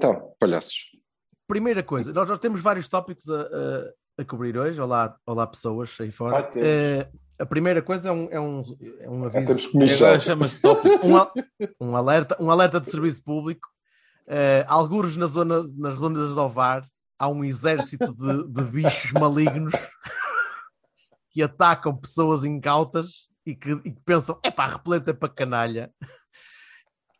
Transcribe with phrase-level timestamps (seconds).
[0.00, 0.86] Então, palhaços.
[1.46, 4.80] Primeira coisa, nós, nós temos vários tópicos a, a, a cobrir hoje.
[4.80, 6.38] Olá, olá, pessoas aí fora.
[6.38, 6.66] Ah, temos.
[6.66, 8.62] Eh, a primeira coisa é um, é um,
[8.98, 9.44] é um Ah, aviso.
[9.44, 11.06] temos que chama-se tópico.
[11.06, 13.68] um, um alerta, um alerta de serviço público.
[14.26, 16.88] Uh, alguns na zona, nas redondas de Alvar,
[17.18, 19.74] há um exército de, de bichos malignos
[21.30, 25.92] que atacam pessoas incautas e que, e que pensam, é pá, repelente é para canalha.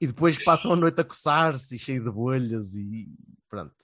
[0.01, 3.09] E depois passam a noite a coçar-se e cheio de bolhas e
[3.49, 3.75] pronto.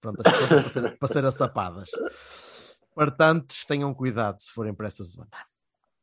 [0.00, 1.90] Pronto, as coisas para ser, para ser assapadas.
[2.94, 5.28] Portanto, tenham cuidado se forem para essa zona.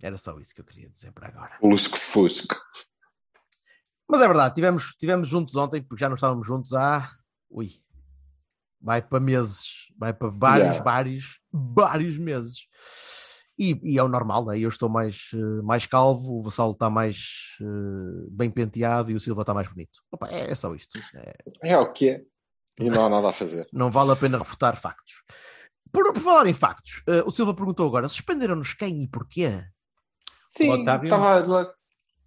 [0.02, 1.58] Era só isso que eu queria dizer para agora.
[1.62, 2.56] Lusco-fusco.
[4.08, 7.12] Mas é verdade, tivemos, tivemos juntos ontem, porque já não estávamos juntos há.
[7.50, 7.82] Ui.
[8.82, 10.84] Vai para meses, vai para vários, Yeah.
[10.84, 12.68] vários, vários meses.
[13.58, 14.58] E, e é o normal, né?
[14.58, 19.20] Eu estou mais, eh, mais calvo, o Vassalo está mais eh, bem penteado e o
[19.20, 20.00] Silva está mais bonito.
[20.12, 20.98] Opa, é, é só isto.
[21.16, 22.24] É, É o que é.
[22.80, 23.68] E não há nada a fazer.
[23.72, 25.22] não vale a pena refutar factos.
[25.92, 29.64] Por, por falar em factos, eh, o Silva perguntou agora: suspenderam-nos quem e porquê?
[30.50, 31.06] Sim, Otávio?
[31.08, 31.72] estava lá.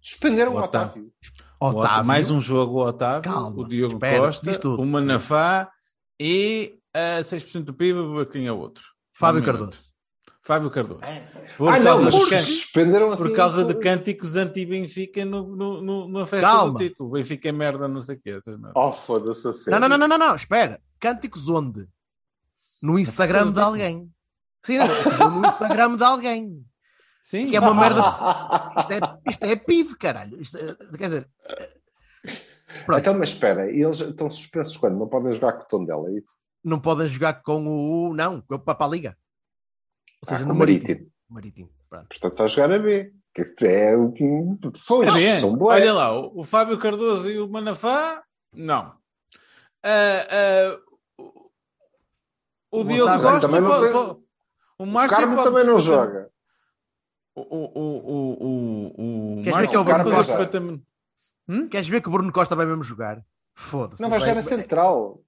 [0.01, 1.11] Suspenderam o Otávio.
[1.59, 4.81] O Otávio, Mais um jogo o Otávio, Calma, o Diogo espera, Costa, diz tudo.
[4.81, 5.69] o Manafá
[6.19, 8.85] e a 6% do PIB, quem é o outro?
[9.11, 9.59] Fábio Um minuto.
[9.59, 9.96] Cardoso.
[10.47, 11.01] Fábio Cardoso.
[11.57, 13.23] Por ah, não, causa, mas de, can- suspenderam assim.
[13.27, 16.71] por causa de cânticos anti-Benfica no, no, no, na festa Calma.
[16.71, 17.11] do título.
[17.11, 18.39] Benfica é merda, não sei o quê.
[18.73, 19.77] Oh, foda-se a sério.
[19.77, 20.79] Não, não, não, não, não, não, espera.
[21.01, 21.85] Cânticos onde?
[22.81, 24.09] No Instagram de alguém.
[24.63, 26.65] Sim, não, no Instagram de alguém.
[27.21, 27.99] Sim, Que é uma merda.
[28.79, 28.99] Isto é,
[29.29, 30.39] isto é PIB, caralho.
[30.39, 31.29] Isto é- quer dizer.
[32.85, 34.97] Pronto, Então, mas espera, eles estão suspensos quando?
[34.97, 36.47] Não podem jogar com o tom dela, é isso?
[36.63, 38.13] não podem jogar com o.
[38.13, 39.17] Não, com a Liga.
[40.27, 41.07] Ou seja, Ah, no o Marítimo.
[41.29, 41.69] Marítimo.
[41.89, 42.07] Pronto.
[42.07, 43.13] Portanto, está a jogar a B.
[43.33, 44.23] Que é o que.
[44.79, 45.75] Foi, É bem, são boas.
[45.79, 48.95] Olha lá, o, o Fábio Cardoso e o Manafá, não.
[49.83, 50.79] Ah, ah,
[51.19, 51.51] o-
[52.71, 54.19] o O Diogo Costa, também não pode- tem- pode-
[54.79, 56.29] o O Márcio Carmo pode também não joga.
[57.35, 60.83] O, o, o, o, o Queres ver Márcio é o pode Carmo perfeitamente.
[61.47, 61.69] Hum?
[61.69, 63.23] Queres ver que o Bruno Costa vai mesmo jogar?
[63.53, 64.01] Foda-se.
[64.01, 65.21] Não vai jogar a central.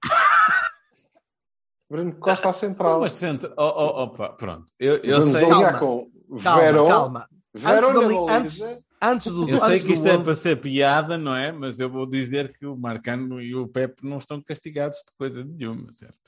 [1.90, 3.00] Bruno Costa à central.
[3.00, 4.66] Mas senta, oh, oh, opa, pronto.
[4.78, 5.78] Eu, eu Vamos sei, Calma.
[5.78, 6.10] com
[6.42, 6.88] Calma, Verón.
[6.88, 7.28] calma.
[7.52, 10.56] Verón Antes antes- Antes dos eu sei antes que do isto é 11 para ser
[10.60, 11.50] piada, não é?
[11.50, 15.42] Mas eu vou dizer que o Marcano e o Pepe não estão castigados de coisa
[15.42, 16.18] nenhuma, certo?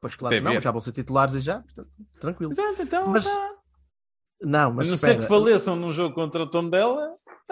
[0.00, 1.58] Pois claro que Deve não, já vão ser titulares e já.
[1.60, 1.88] portanto,
[2.20, 2.52] tranquilo.
[2.52, 3.08] Exato, então.
[3.08, 3.50] Mas- tá.
[4.42, 5.14] Não, A mas não espera.
[5.14, 7.10] ser que faleçam num jogo contra o Tondela,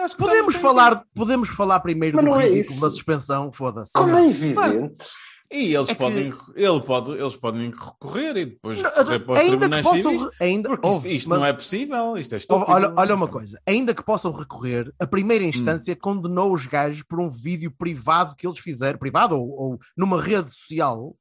[0.09, 2.81] que Podemos falar, podemos falar primeiro Mas do não é ridículo isso.
[2.81, 3.91] da suspensão, foda-se.
[3.93, 4.17] Como Não.
[4.17, 5.07] é evidente.
[5.51, 9.33] E eles, É que- podem, ele pode, eles podem recorrer e depois Não, recorrer para
[9.33, 12.17] os ainda que tribunais possam, civis, ainda, porque isto, ouve, isto mas- não é possível,
[12.17, 12.71] isto é estúpido.
[12.71, 15.47] olha, olha uma coisa, ainda que possam recorrer, a primeira Hum.
[15.49, 20.21] instância condenou os gajos por um vídeo privado que eles fizeram, privado ou, ou numa
[20.21, 21.15] rede social,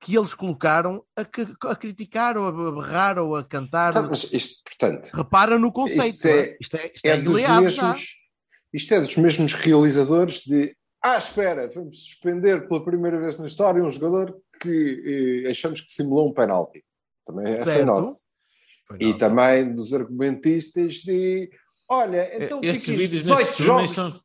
[0.00, 3.90] que eles colocaram a, que- a criticar ou a berrar ou a cantar.
[3.90, 6.16] Então, mas isto, portanto, Repara no conceito.
[6.16, 6.56] Isto é- é?
[6.60, 7.82] Isto é, isto é, é dos ileado já.
[7.92, 8.06] mesmos.
[8.74, 10.74] Isto é dos mesmos realizadores de.
[11.04, 15.92] Ah, espera, vamos suspender pela primeira vez na história um jogador que eh, achamos que
[15.92, 16.84] simulou um penalti.
[17.26, 18.20] Também é, foi nosso.
[18.86, 19.18] Foi E nosso.
[19.18, 21.50] também dos argumentistas de.
[21.88, 24.12] Olha, então Estes vídeos 18 nestes tribunais jogos.
[24.12, 24.22] são.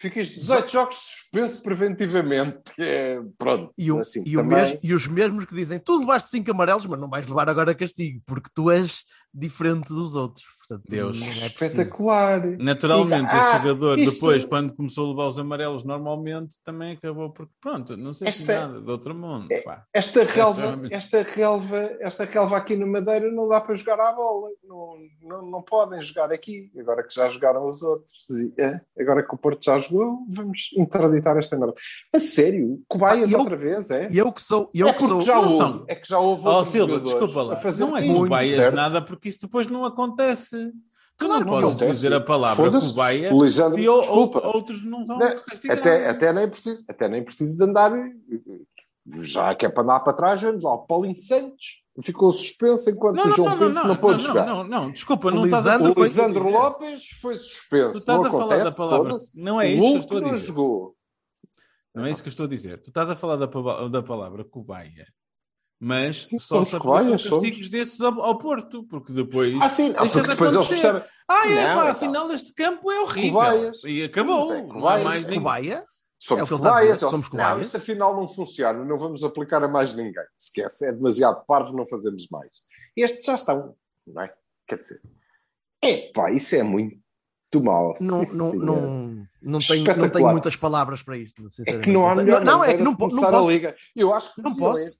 [0.00, 2.58] Ficas 18 jogos suspenso preventivamente.
[2.80, 3.70] É, pronto.
[3.76, 6.86] E, o- assim, e também- mes- e os mesmos que dizem tu levaste cinco amarelos,
[6.86, 10.46] mas não vais levar agora castigo, porque tu és diferente dos outros.
[10.70, 11.20] Portanto, Deus.
[11.20, 11.28] é.
[11.46, 12.46] Espetacular.
[12.58, 16.92] Naturalmente, Diga, esse "Ah, jogador, isto- depois, quando começou a levar os amarelos, normalmente também
[16.92, 19.48] acabou porque, pronto, não sei se Esta- nada de outro mundo.
[19.64, 19.84] pá.
[19.92, 20.94] Esta relva, Exatamente.
[20.94, 24.48] esta relva, esta relva aqui no Madeira não dá para jogar à bola.
[24.64, 26.70] Não, não, não podem jogar aqui.
[26.78, 28.12] Agora que já jogaram os outros.
[28.30, 31.74] E, é, agora que o Porto já jogou, vamos interditar esta merda.
[32.14, 32.80] A sério?
[32.88, 34.08] Cobaias Ah, eu- outra vez, é?
[34.10, 35.84] E eu que sou, eu é que sou, já são.
[35.88, 37.60] É que já houve Oh, Silva, desculpa lá.
[37.80, 38.74] Não é cobaias certo?
[38.74, 40.59] nada, porque isso depois não acontece.
[41.16, 41.90] Tu Claro não podes acontece.
[41.92, 44.38] dizer a palavra cobaia Lisandro- se o- desculpa.
[44.46, 45.80] ou- outros não são Não, castigados.
[45.86, 47.92] Até, até, nem preciso, até nem preciso de andar.
[49.22, 50.74] Já que é para andar para trás, vamos lá.
[50.74, 54.22] O Paulinho Santos Ficou suspenso enquanto Não, o João não, Pinto não, não, não, pôde
[54.22, 54.46] não, jogar.
[54.46, 57.90] não, não, desculpa, O não estás a Lisandro O foi- Lisandro Lopes foi suspenso.
[57.92, 59.16] Tu estás não a falar da acontece, palavra.
[59.34, 60.46] Não é o isso que eu estou a não dizer.
[60.46, 60.94] jogou.
[61.94, 62.80] Não é isso que eu estou a dizer.
[62.80, 63.46] Tu estás a falar da,
[63.88, 65.04] da palavra cobaia,
[65.80, 67.42] mas Sim, só se aplicam somos.
[67.42, 69.54] castigos desses ao, ao Porto, porque depois.
[69.62, 71.02] Ah, sim, ah, Deixa porque de depois eles percebem.
[71.26, 73.32] Ah, é, Não, pá, é afinal este campo é horrível.
[73.32, 73.80] Cobaias.
[73.84, 74.44] E acabou.
[74.44, 75.38] Sim, é não há mais ninguém.
[75.38, 75.84] Cobaia?
[76.18, 76.98] Somos É cobaias.
[76.98, 80.22] somos Não, isto afinal não funciona, não vamos aplicar a mais ninguém.
[80.38, 82.60] Esquece, é demasiado parvo, não fazemos mais.
[82.94, 83.74] Estes já estão,
[84.06, 84.34] não é?
[84.68, 85.00] Quer dizer,
[85.82, 87.00] epá, isso é muito
[87.62, 87.94] mal.
[88.00, 91.42] Não, sim, não, não, não, tenho, não tenho muitas palavras para isto.
[91.66, 93.48] É que não há melhor não, é maneira que não, não começar posso.
[93.48, 93.76] a liga.
[93.96, 94.98] Eu acho que Não posso.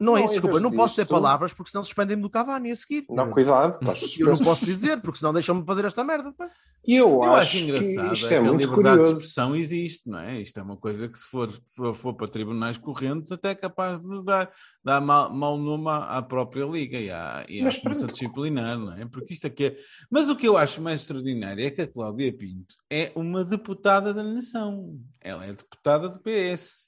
[0.00, 3.04] Não é isso, desculpa, não posso ter palavras porque senão suspendem-me do Cavani a seguir.
[3.10, 6.32] Não, cuidado, estás Eu não posso dizer, porque senão deixam-me fazer esta merda.
[6.32, 6.48] pá.
[6.86, 9.12] E eu, Eu acho que engraçado isto é é que a liberdade de curioso.
[9.16, 10.40] expressão existe, não é?
[10.40, 14.00] Isto é uma coisa que, se for, for, for para tribunais correntes, até é capaz
[14.00, 14.50] de dar,
[14.84, 18.06] dar mau, mau nome à, própria Liga e à, e à Comissão.
[18.06, 19.04] Disciplinar, não é?
[19.04, 19.76] Porque isto aqui é.
[20.08, 24.14] Mas o que eu acho mais extraordinário é que a Cláudia Pinto é uma deputada
[24.14, 24.98] da nação.
[25.20, 26.87] Ela é deputada do PS.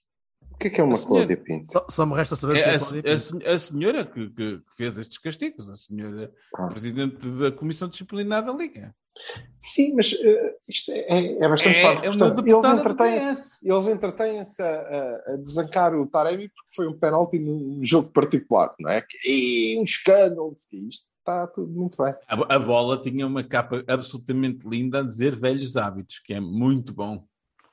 [0.60, 1.72] O que é que é uma A senhora- Cláudia Pinto?
[1.72, 3.18] Só, só me resta saber o que É é a, Cláudia a Pinto.
[3.18, 6.66] sen- a senhora que, que- fez estes castigos, a senhora Ah.
[6.66, 8.94] presidente da Comissão Disciplinar da Liga.
[9.58, 12.00] Sim, mas eh, isto é, é bastante É, parvo.
[12.00, 14.66] é Portanto, eles entretêm-se eles entretêm-se a,
[15.26, 19.02] a, a desancar o Taremi porque foi um penalti num jogo particular, não é?
[19.26, 22.14] E um escândalo, isto está tudo muito bem.
[22.28, 26.92] A, a bola tinha uma capa absolutamente linda a dizer velhos hábitos, que é muito
[26.92, 27.24] bom.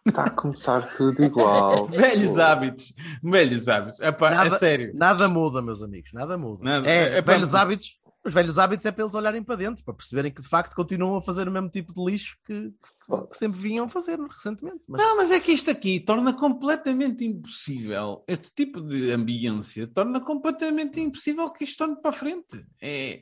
[0.07, 1.85] Está a começar tudo igual.
[1.91, 2.93] Velhos hábitos,
[3.23, 3.99] velhos hábitos.
[3.99, 4.91] Epá, Nada- é sério.
[4.95, 6.63] Nada muda, meus amigos, nada muda.
[6.63, 6.89] Nada.
[6.89, 7.99] É, É velhos hábitos.
[8.25, 11.15] Os velhos hábitos é para eles olharem para dentro, para perceberem que de facto continuam
[11.15, 14.81] a fazer o mesmo tipo de lixo que, que- que sempre vinham a fazer recentemente.
[14.85, 18.25] Mas Não, mas é que isto aqui torna completamente impossível.
[18.27, 22.65] Este tipo de ambiência torna completamente impossível que isto torne para a frente.
[22.81, 23.21] É.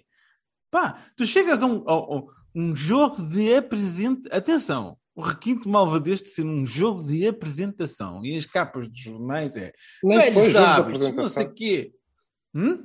[0.72, 2.24] Pá, tu chegas a um, a- a
[2.56, 4.32] um jogo de apresentação.
[4.36, 9.56] Atenção, o requinte malvadez de ser um jogo de apresentação e as capas dos jornais
[9.56, 9.72] é
[10.04, 11.92] Nem foi velhos jogo de não sei quê.
[12.54, 12.84] Hum?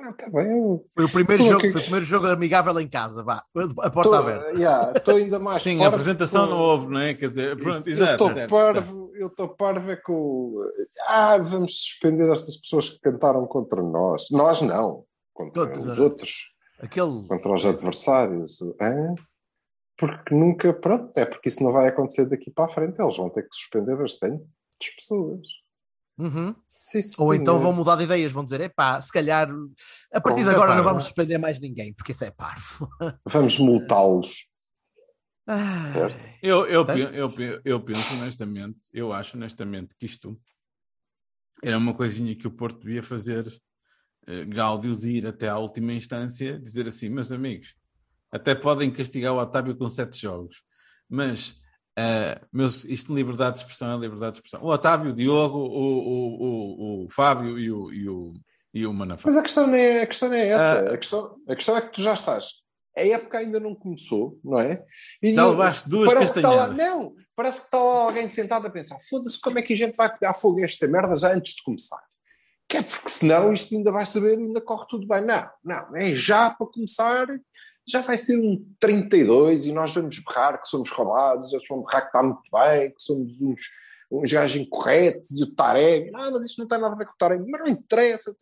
[0.00, 2.78] Ah, tá bem, eu foi o primeiro Tô jogo, aqui- foi o primeiro jogo amigável
[2.80, 4.50] em casa, vá, a porta estou aberta.
[4.56, 7.14] yeah, estou ainda mais Sim, a apresentação com- não houve, não é?
[7.14, 8.12] Quer dizer, pronto, eu exato.
[8.12, 10.54] estou certo, parvo, eu estou parvo é com
[11.08, 14.28] ah, vamos suspender estas pessoas que cantaram contra nós.
[14.30, 15.04] Nós não,
[15.34, 17.26] contra Contra- os outros, Aquele.
[17.26, 18.62] contra os adversários.
[18.80, 19.14] Hã?
[19.98, 23.00] Porque nunca, pronto, é porque isso não vai acontecer daqui para a frente.
[23.00, 24.44] Eles vão ter que suspender bastante
[24.80, 25.40] as pessoas.
[26.16, 26.54] Uhum.
[26.66, 29.48] Sim, Ou então vão mudar de ideias, vão dizer, epá, se calhar
[30.12, 32.88] a partir de agora não vamos suspender mais ninguém, porque isso é parvo.
[33.26, 34.46] Vamos multá-los.
[35.46, 36.18] Ah, Certo.
[36.42, 40.38] Eu, eu, eu, pe- eu penso honestamente, eu acho honestamente que isto
[41.64, 43.46] era uma coisinha que o Porto devia fazer,
[44.26, 47.74] eh, Gáudio, de ir até à última instância, dizer assim, meus amigos,
[48.32, 50.62] até podem castigar o Otávio com sete jogos,
[51.08, 51.56] mas
[51.98, 54.62] eh, meus, isto de liberdade de expressão é liberdade de expressão.
[54.62, 58.34] O Otávio, o Diogo, o, o, o, o Fábio e o, e o,
[58.72, 59.24] e o Manafá.
[59.26, 60.80] Mas a questão não é, a questão não é essa.
[60.80, 60.94] Ah.
[60.94, 62.62] A, questão, a questão é que tu já estás.
[62.96, 64.84] A época ainda não começou, não é?
[65.20, 66.68] E Já levaste duas parece que está lá.
[66.68, 69.96] Não, parece que está lá alguém sentado a pensar: foda-se, como é que a gente
[69.96, 72.02] vai pegar fogo a esta merda já antes de começar?
[72.68, 75.24] Que é porque senão isto ainda vai saber, ainda corre tudo bem.
[75.24, 77.26] Não, não, é já para começar.
[77.88, 82.02] Já vai ser um 32 e nós vamos berrar que somos roubados, eles vão berrar
[82.02, 83.60] que está muito bem, que somos uns,
[84.10, 86.10] uns gajos incorretos e o Tarek.
[86.10, 88.34] Não, mas isto não tem nada a ver com o Tarek, mas não interessa.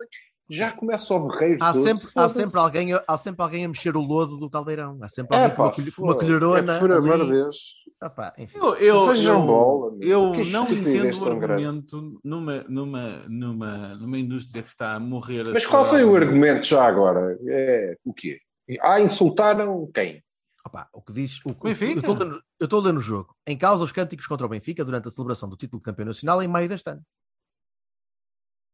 [0.48, 3.68] Já começa o berreiro Há todo, sempre, há, sempre alguém, a- há sempre alguém a
[3.68, 4.96] mexer o lodo do caldeirão.
[5.02, 6.18] Há sempre É, alguém com uma, pá, com uma foda.
[6.24, 6.76] colherona.
[6.76, 7.58] É, por amor de Deus.
[8.00, 8.56] Ah, pá, enfim.
[8.58, 14.62] Eu, eu, Vejam eu, bola, eu não entendo o argumento numa, numa, numa, numa indústria
[14.62, 15.48] que está a morrer.
[15.52, 17.36] Mas qual foi o argumento já agora?
[17.48, 18.38] É o quê?
[18.82, 20.22] Ah, insultaram quem?
[20.66, 21.38] Opa, o que diz.
[21.44, 22.04] O, o- Benfica.
[22.06, 22.12] eu
[22.60, 23.36] estou eu ler no jogo.
[23.46, 26.42] Em causa os cânticos contra o Benfica durante a celebração do título de campeão nacional
[26.42, 27.02] em maio deste ano.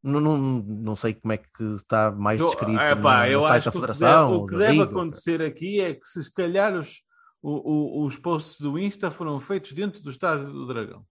[0.03, 3.31] Não, não, não sei como é que está mais Eu, descrito é, pá, no, no
[3.33, 4.31] eu site acho da que o que Federação.
[4.31, 7.03] deve, o que deve Liga, acontecer aqui é que se calhar os,
[7.41, 11.05] o- o- os posts do Insta foram feitos dentro do estádio do Dragão.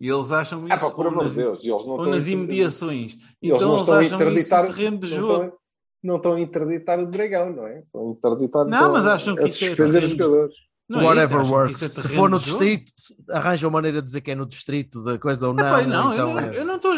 [0.00, 2.10] E eles acham isso Ah, pá, por amor de nas, Deus, eles não ou estão
[2.12, 3.12] nas imediações.
[3.40, 5.58] Eles Então não eles estão a acham isso um terreno de jogo.
[6.02, 7.80] Não estão a interditar o dragão, não é?
[7.80, 10.54] Estão a interditar Não, estão mas acham que a isso é suspender terreno os jogadores.
[10.88, 11.82] Não é Whatever isso, acham que works.
[11.82, 12.92] isso é Se for no distrito,
[13.30, 15.64] arranja uma maneira de dizer que é no distrito da coisa ou não.
[15.66, 16.92] Epá, não, então eu, não é- eu não estou.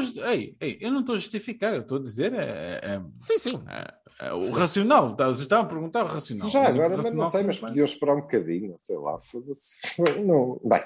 [0.81, 3.63] Eu não estou a justificar, eu estou a dizer é, é- Sim, sim.
[3.69, 5.15] é- é o racional.
[5.15, 6.49] Tá, Vocês estavam a perguntar o racional.
[6.49, 9.21] Já O único agora, mas não racional sei, mas podiam esperar um bocadinho, sei lá.
[9.23, 10.03] foda-se.
[10.25, 10.83] Não, bem,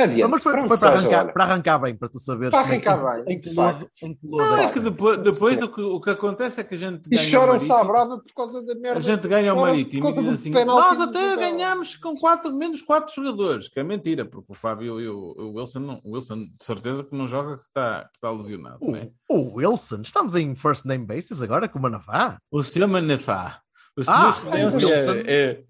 [0.00, 0.22] Adiante.
[0.22, 1.32] Não, mas foi, Pronto, foi para, arrancar, olha.
[1.32, 2.50] para arrancar bem, para tu saberes.
[2.50, 5.18] Para é que- arrancar bem, Em que lodo, em que lodo Não, é que- depois,
[5.22, 7.82] depois o, que, o que acontece é que a gente E ganha o choram-se à
[7.82, 8.98] brava por causa da merda.
[9.00, 12.80] A gente ganha o Marítimo por causa e assim, nós até ganhamos com quatro, menos
[12.82, 16.44] quatro jogadores, que é mentira, porque o Fábio e o, o Wilson, não, o Wilson
[16.44, 18.78] de certeza que não joga, que está, que está lesionado.
[18.80, 19.08] não é?
[19.28, 22.38] O, o Wilson, estamos em first name basis agora com o Manafá.
[22.52, 23.60] O senhor Manafá.
[23.96, 25.12] O Ah, senhor Wilson.
[25.26, 25.62] é, é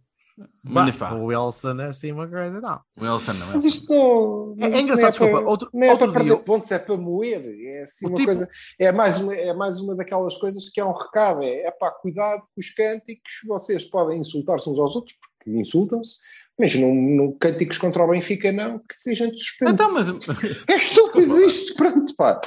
[0.62, 1.12] Manafá.
[1.14, 2.80] O Wilson é assim uma coisa, não.
[2.97, 3.52] O Wilson não é.
[3.54, 4.54] Mas isto não.
[4.59, 6.71] É- mas é isto engraçado, desculpa, para- outro- não é outro para perder dia- pontos,
[6.73, 7.42] é para moer.
[7.76, 8.49] É assim O uma tipo- coisa.
[8.78, 11.42] É mais uma, é mais uma daquelas coisas que é um recado.
[11.42, 13.33] É, é pá, cuidado com os cânticos.
[13.47, 16.16] Vocês podem insultar-se uns aos outros, porque insultam-se,
[16.59, 19.73] mas não, não cânticos contra o Benfica, não, que a gente suspende.
[19.73, 21.40] Então, mas É estúpido Desculpa.
[21.47, 22.40] isto, pronto, pá.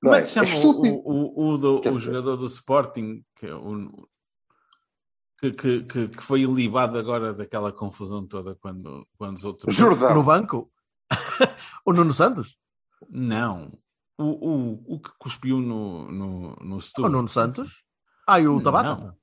[0.00, 1.02] Como é que se chama o, estúpido.
[1.04, 3.90] o, o, do- o dizer- jogador do Sporting que, é o-
[5.38, 9.74] que, que, que, que foi ilibado agora daquela confusão toda quando, quando os outros.
[9.74, 10.14] Jordão.
[10.14, 10.70] No banco?
[11.86, 12.58] o Nuno Santos?
[13.08, 13.72] Não.
[14.18, 17.10] O, o, o que cuspiu no, no, no Setúbal.
[17.10, 17.84] O Nuno Santos?
[18.26, 18.96] Ah, e o Tabata?
[18.96, 19.18] Não.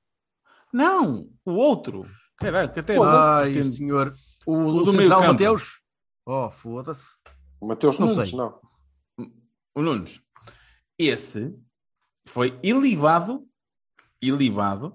[0.72, 2.06] Não, o outro.
[2.38, 4.14] Caraca, até Ai, tem- senhor.
[4.46, 5.20] O, O o, do Central.
[5.26, 5.80] Mateus?
[6.24, 7.16] Oh, foda-se.
[7.62, 8.38] Mateus Não Nunes, sei.
[8.38, 8.60] não.
[9.74, 10.20] o Nunes.
[10.98, 11.54] Esse
[12.28, 13.46] foi ilibado,
[14.20, 14.94] ilibado.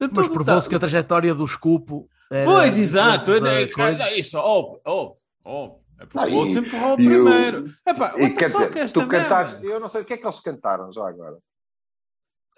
[0.00, 2.08] De Mas provou-se o- que a trajetória do escupo.
[2.30, 3.32] era Pois, exato.
[3.32, 5.80] É, é, é isso, óbvio, óbvio, óbvio.
[5.98, 7.64] É porque Ah, o outro empurrou o e primeiro.
[7.88, 9.66] Epá, E what the quer fuck dizer, é tu cantares, merda?
[9.66, 11.38] eu não sei o que é que eles cantaram já agora.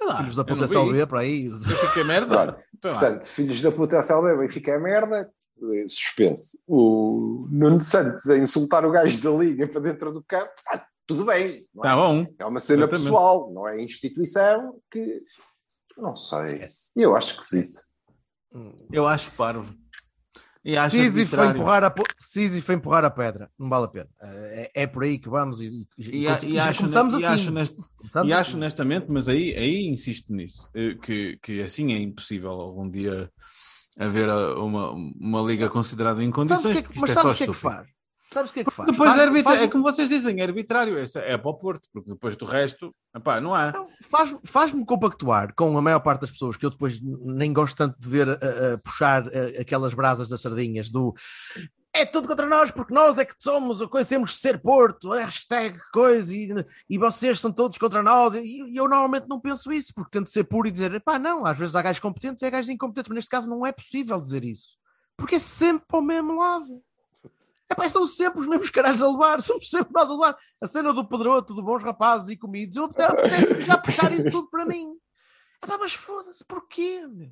[0.01, 0.67] Lá, Filhos da eu puta não.
[0.67, 1.47] SLB para aí.
[1.47, 2.27] Eu fiquei merda.
[2.35, 2.51] Claro.
[2.53, 2.59] Lá.
[2.93, 5.29] Portanto, filhos da puta SLB, Benfica é merda,
[5.61, 6.59] eh, suspense.
[6.69, 11.25] O Nuno Santos a insultar o gajo da Liga para dentro do campo, ah, tudo
[11.25, 11.67] bem.
[11.75, 11.89] não é?
[11.89, 12.27] Tá bom.
[12.39, 13.05] É uma cena Exatamente.
[13.07, 15.21] pessoal, não é instituição que.
[15.99, 16.61] Não sei.
[16.97, 17.65] Eu acho que sim.
[18.91, 19.75] Eu acho parvo.
[20.65, 23.51] E acho Sísifo foi, empurrar a, Sísifo foi empurrar a pedra.
[23.59, 24.09] Não vale a pena.
[24.21, 25.61] É, é por aí que vamos.
[25.61, 27.27] E, e, E, a- e já acho, começamos e assim.
[27.27, 28.41] acho honest- Começamos e assim.
[28.41, 33.31] acho honestamente, mas aí, aí insisto nisso, eh, que, que assim é impossível algum dia
[33.99, 36.65] haver a- uma, uma liga considerada em Sabes condições.
[36.65, 37.89] o que é que- mas isto é sabes só o que é que faz?
[38.33, 38.91] Sabes o que é que faz?
[38.91, 41.55] Depois faz, é, arbitra- faz- é como vocês dizem, é arbitrário, é, é para o
[41.55, 43.73] Porto, porque depois do resto, epá, não há.
[43.73, 47.77] Não, faz- Faz-me compactuar com a maior parte das pessoas que eu depois nem gosto
[47.77, 51.15] tanto de ver a, a- a puxar a- aquelas brasas das sardinhas do
[51.95, 55.09] é tudo contra nós porque nós é que somos a coisa, temos de ser Porto,
[55.11, 56.49] hashtag coisa e,
[56.89, 58.35] e vocês são todos contra nós.
[58.35, 61.45] E e eu normalmente não penso isso porque tento ser puro e dizer pá, não,
[61.47, 64.19] às vezes há gajos competentes e há gajos incompetentes, mas neste caso não é possível
[64.19, 64.77] dizer isso
[65.17, 66.81] porque é sempre para o mesmo lado.
[67.71, 70.37] Epá, são sempre os mesmos caralhos a levar, somos sempre nós a levar.
[70.61, 74.49] A cena do Pedroto, do Bons Rapazes e Comidos, eu apetece já puxar isso tudo
[74.49, 74.89] para mim.
[75.63, 77.07] Epá, mas foda-se, porquê?
[77.07, 77.31] meu?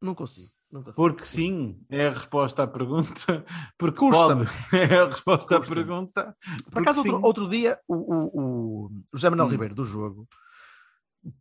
[0.00, 0.48] Não consigo.
[0.96, 3.44] Porque sim, é a resposta à pergunta.
[3.76, 4.46] Porque Custa-me.
[4.46, 4.58] pode.
[4.90, 6.36] É a resposta à pergunta.
[6.70, 9.50] Por acaso, outro, outro dia, o, o, o José Manuel Hum.
[9.50, 10.26] Ribeiro do jogo,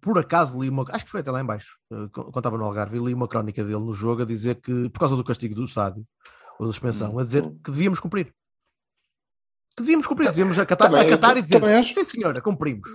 [0.02, 0.86] por acaso li uma.
[0.90, 3.64] Acho que foi até lá em baixo, eh, quando estava no Algarve, li uma crónica
[3.64, 6.06] dele no jogo a dizer que, por causa do castigo do estádio,
[6.62, 7.20] ou da suspensão, Hum.
[7.20, 8.28] a dizer que devíamos cumprir.
[9.76, 11.94] Que devíamos cumprir, devíamos acatar, Também- acatar e dizer acho.
[11.94, 12.88] sim senhora, cumprimos.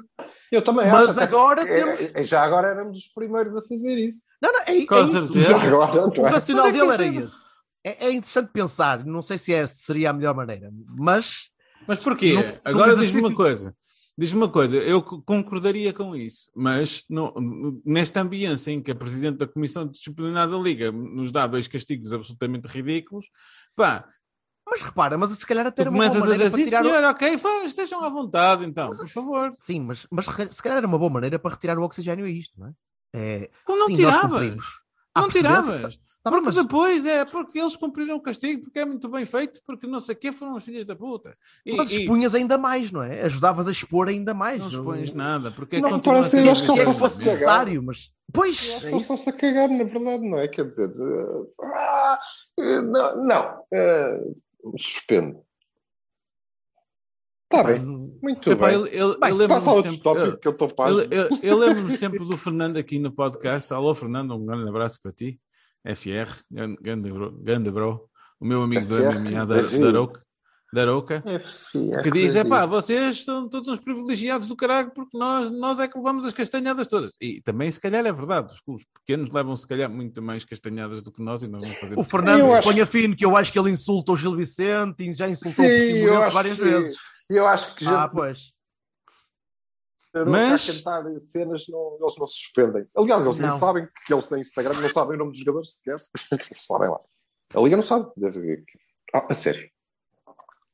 [0.52, 1.20] Eu também Mas acho.
[1.20, 4.20] agora porque, temos- é- é- Já agora éramos os primeiros a fazer isso.
[4.40, 5.32] Não, não, é, é isso.
[5.40, 6.30] Já agora, O não é?
[6.30, 7.46] racional Mas é que dele era é- esse.
[7.82, 11.50] É, é interessante pensar, não sei se é, seria a melhor maneira, mas
[11.88, 12.34] Mas porquê?
[12.34, 13.74] Num Agora diz-me uma coisa.
[14.18, 18.94] Diz-me uma coisa, eu co- concordaria com isso, mas no, nesta ambiência em que a
[18.94, 23.26] Presidente da Comissão Disciplinar da Liga nos dá dois castigos absolutamente ridículos,
[23.74, 24.08] pá,
[24.68, 26.88] Mas repara, mas se calhar até era uma boa maneira dizer para tirar o...
[26.88, 29.50] senhor, ok, fa- estejam à vontade então, por favor.
[29.60, 32.58] Sim, mas, mas se calhar era uma boa maneira para retirar o oxigênio a isto,
[32.58, 32.72] não é?
[33.14, 34.64] é Como não sim, nós tiravas?
[35.14, 35.98] Não tiravas.
[36.30, 39.60] Tá Porque mas- depois é porque eles cumpriram o castigo, porque é muito bem feito,
[39.64, 41.36] porque não sei o quê foram os filhos da puta.
[41.64, 43.22] E, Mas e expunhas ainda mais, não é?
[43.22, 44.60] Ajudavas a expor ainda mais.
[44.60, 47.18] não expões nada, porque é Não, que parece a que ser eles é Não fosse
[47.20, 47.32] cagar.
[47.34, 48.12] necessário, mas.
[48.32, 50.48] Pois, é eles estão-se a cagar, na verdade, não é?
[50.48, 50.90] Quer dizer,
[51.62, 52.18] ah,
[52.58, 54.20] eh, não, não eh,
[54.76, 55.46] suspendo.
[57.44, 57.78] Está bem,
[58.20, 58.74] muito Epá, bem.
[58.74, 61.56] eu, eu, Bem, eu Passa a outro sempre- tópico que eu estou Eu, eu, eu
[61.56, 63.72] lembro-me sempre do Fernando aqui no podcast.
[63.72, 65.40] Alô, Fernando, um grande abraço para ti.
[65.94, 68.08] FR, grande, grande, bro, grande bro.
[68.40, 70.26] O meu amigo do FR, MMA da, da
[70.72, 70.82] da
[71.24, 75.78] É, que diz: é pá, vocês são todos uns privilegiados do caralho porque nós, nós
[75.78, 77.12] é que levamos as castanhadas todas.
[77.20, 78.52] E também, se calhar, é verdade.
[78.52, 81.78] Os clubes pequenos levam, se calhar, muito mais castanhadas do que nós e nós vamos
[81.80, 81.98] fazer.
[81.98, 85.08] O Fernando se acho- ponha fino, que eu acho que ele insulta o Gil Vicente
[85.08, 86.96] e já insultou Sim, o Portimonense várias que- vezes.
[87.30, 88.52] Eu acho que já Ah, pois.
[90.24, 90.50] Mas...
[90.50, 92.86] Mas- a cantar cenas, não, eles não se suspendem.
[92.96, 93.48] Aliás, eles Não.
[93.50, 95.96] nem sabem que eles têm Instagram, não sabem o nome dos jogadores sequer.
[96.54, 97.00] sabem lá.
[97.54, 98.10] A Liga não sabe.
[98.16, 98.64] Deve...
[99.14, 99.68] Ah, a sério.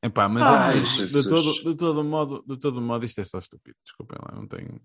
[0.01, 1.23] Epá, mas Ai, é- Jesus.
[1.23, 3.77] de, todo, de, todo modo, de todo modo, isto é só estúpido.
[3.83, 4.81] Desculpem lá, não tenho,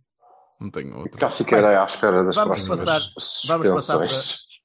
[0.60, 1.20] não tenho outra.
[1.20, 4.08] Já ficarei à espera das Vamos próximas passar- vamos passar para-.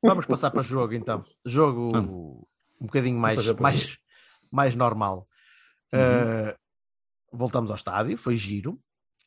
[0.03, 1.25] Vamos passar para jogo então.
[1.45, 2.11] Jogo Vamos.
[2.79, 3.97] um bocadinho mais, mais,
[4.51, 5.27] mais normal.
[5.91, 6.49] Uhum.
[6.49, 6.55] Uh,
[7.31, 8.79] voltamos ao estádio, foi giro.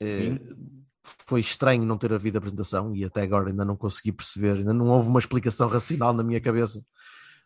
[0.03, 0.77] Uh,
[1.27, 4.87] foi estranho não ter havido apresentação e até agora ainda não consegui perceber, ainda não
[4.87, 6.81] houve uma explicação racional na minha cabeça.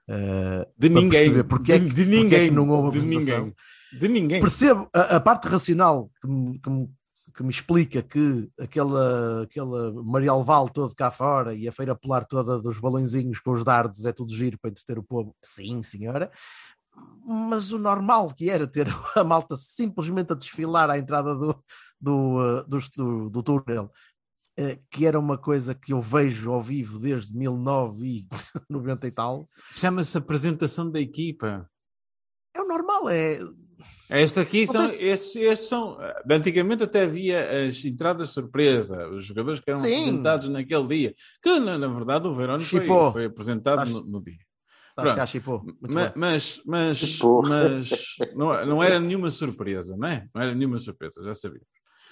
[0.09, 1.45] uh, De ninguém.
[1.45, 2.51] porque é de, que- de porque é que ninguém.
[2.51, 3.39] não houve de apresentação.
[3.47, 3.57] ninguém.
[4.01, 4.41] De ninguém.
[4.41, 6.91] Percebo a, a parte racional que me, que me-
[7.33, 12.59] que me explica que aquela, aquela Marialval todo cá fora e a feira polar toda
[12.61, 15.35] dos balõezinhos com os dardos é tudo giro para entreter o povo.
[15.43, 16.31] Sim, senhora.
[17.25, 21.57] Mas o normal que era ter a malta simplesmente a desfilar à entrada do,
[22.01, 23.91] do, uh, do, do, do túnel,
[24.57, 28.31] eh, que era uma coisa que eu vejo ao vivo desde 1990
[29.07, 31.69] e tal, Chama-se apresentação da equipa.
[32.55, 33.39] é o normal, é
[34.09, 35.99] Esta aqui Não são, se- estes, estes são.
[36.31, 39.95] Antigamente até havia as entradas surpresa, os jogadores que eram Sim.
[39.95, 41.15] apresentados naquele dia.
[41.43, 44.39] Que na, na verdade o Verón foi, foi apresentado Acho- no, no dia.
[45.01, 46.13] Bem.
[46.15, 47.71] Mas, mas, Porra.
[47.71, 47.91] mas
[48.35, 50.29] não, não era nenhuma surpresa, não é?
[50.35, 51.63] Não era nenhuma surpresa, já sabia.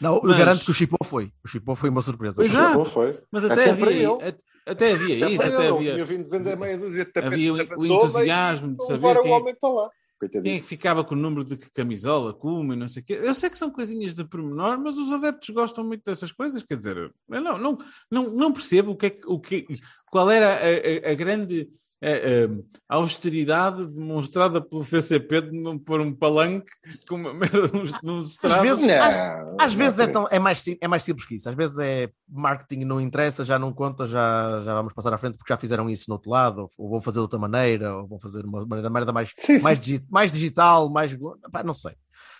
[0.00, 1.32] Não, eu mas- garanto que o Chipô foi.
[1.44, 2.36] O Chipô foi uma surpresa.
[2.36, 2.84] Pois é.
[2.84, 3.20] Foi.
[3.32, 4.06] Mas Até havia, ele.
[4.06, 5.92] até, até havia Até isso, até ele, havia.
[5.94, 9.34] Tinha vindo vender meia dúzia de tapetes havia o- entusiasmo e de saber quem o
[9.34, 9.90] é- homem para lá.
[10.20, 10.42] Coitadinho.
[10.44, 13.20] Quem é que ficava com o número de camisola, cume, não sei o quê.
[13.22, 16.60] Eu sei que são coisinhas de pormenor, mas os adeptos gostam muito dessas coisas.
[16.64, 17.78] Quer dizer, eu não, não,
[18.10, 19.64] não, não percebo o que é, o que,
[20.10, 21.68] qual era a, a- a grande
[22.00, 22.48] eh, eh,
[22.88, 26.70] austeridade demonstrada pelo FCP de não pôr um palanque
[27.08, 28.62] com uma merda nos, nos estrados.
[28.62, 29.16] vezes- Não, às-
[29.60, 31.48] Às não vezes é, tão, é, mais, é mais simples que isso.
[31.48, 35.36] Às vezes é marketing não interessa, já não conta, já, já vamos passar à frente
[35.36, 38.06] porque já fizeram isso no outro lado, ou, ou vão fazer de outra maneira, ou
[38.06, 39.64] vão fazer uma maneira, maneira mais, Sim, sim.
[39.64, 41.16] mais, digi- mais digital, mais.
[41.50, 41.94] Pá, não sei.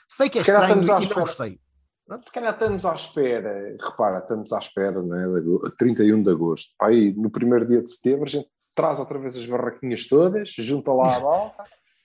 [0.09, 1.21] Sei que é Se calhar estranho estamos à e não espera.
[1.27, 1.61] gostei.
[2.25, 5.25] Se calhar estamos à espera, repara, estamos à espera, é?
[5.25, 6.73] ago- 31 de agosto.
[6.81, 8.49] Aí, no primeiro dia de setembro, a gente
[8.79, 11.65] traz outra vez as barraquinhas todas, junta lá a malta,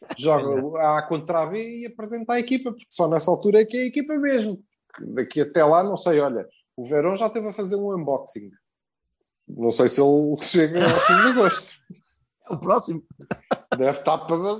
[0.17, 3.77] joga a contra a B e apresenta a equipa, porque só nessa altura é que
[3.77, 4.59] é a equipa mesmo.
[4.99, 8.49] Daqui até lá, não sei, olha, o Verão já esteve a fazer um unboxing.
[9.47, 11.73] Não sei se ele chega ao fim de agosto.
[12.49, 13.03] O próximo.
[13.77, 14.57] Deve estar para.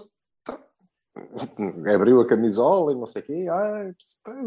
[1.94, 3.46] Abriu a camisola e não sei o quê.
[3.50, 3.92] Ah,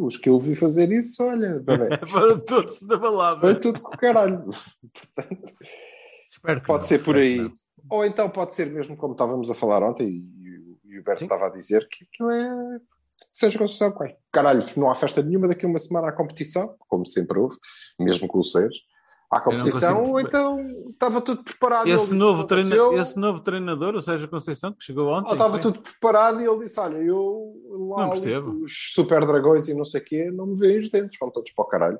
[0.01, 3.41] os que eu vi fazer isso, olha, Para todos da balada.
[3.41, 4.45] foi tudo com o caralho.
[6.43, 7.39] Portanto, pode não, ser por aí.
[7.39, 7.66] não.
[7.91, 11.25] Ou então pode ser mesmo como estávamos a falar ontem e, o- e o Berto
[11.25, 12.79] estava a dizer que aquilo é.
[13.33, 14.17] Seja Conceição, qual é?
[14.33, 17.57] Caralho, não há festa nenhuma daqui a uma semana há competição, como sempre houve,
[17.99, 18.73] mesmo com o Seis.
[19.31, 21.89] Há competição, consigo- ou então estava tudo preparado.
[21.89, 25.31] Esse novo, treina, "Eu- esse novo treinador, o Sérgio Conceição, que chegou ontem.
[25.31, 27.55] Ah, estava tudo preparado e ele disse: Olha, eu
[27.89, 28.09] lá
[28.63, 31.51] os super dragões e não sei o quê, não me veem os dentes, vão todos
[31.53, 31.99] para o caralho.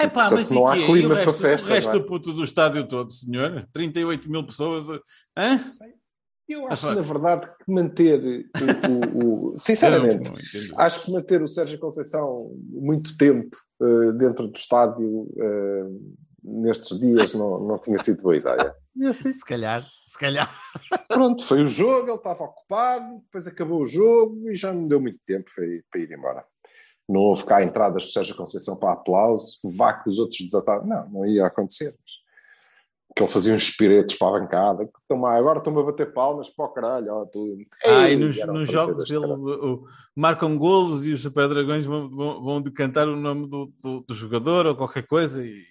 [0.00, 1.92] É pá, mas não há clima E o para resto, festa, O resto é?
[1.92, 3.68] do puto do estádio todo, senhor?
[3.72, 4.84] 38 mil pessoas.
[5.36, 5.60] Hã?
[6.48, 8.90] Eu Mas acho, na verdade, que manter o.
[8.90, 14.48] o- o- sinceramente, Eu não acho que manter o Sérgio Conceição muito tempo eh, dentro
[14.48, 15.84] do estádio eh,
[16.42, 18.74] nestes dias não, não tinha sido boa ideia.
[18.96, 20.50] E assim, Se calhar, se calhar.
[21.08, 25.00] pronto, foi o jogo, ele estava ocupado, depois acabou o jogo e já não deu
[25.00, 26.44] muito tempo para ir, para ir embora.
[27.08, 30.84] Não houve cá entradas do Sérgio Conceição para aplauso, vá que os outros desataram.
[30.86, 31.94] Não, não ia acontecer.
[33.16, 34.88] Que ele fazia uns espiretos para a bancada.
[35.12, 37.12] má, Agora estão-me a bater palmas para o caralho.
[37.12, 41.48] ó, tu- Ah, e nos, nos jogos de ele, o- marcam golos e os Super
[41.48, 45.42] Dragões vão, vão, vão decantar o nome do, do, do jogador ou qualquer coisa.
[45.44, 45.64] E...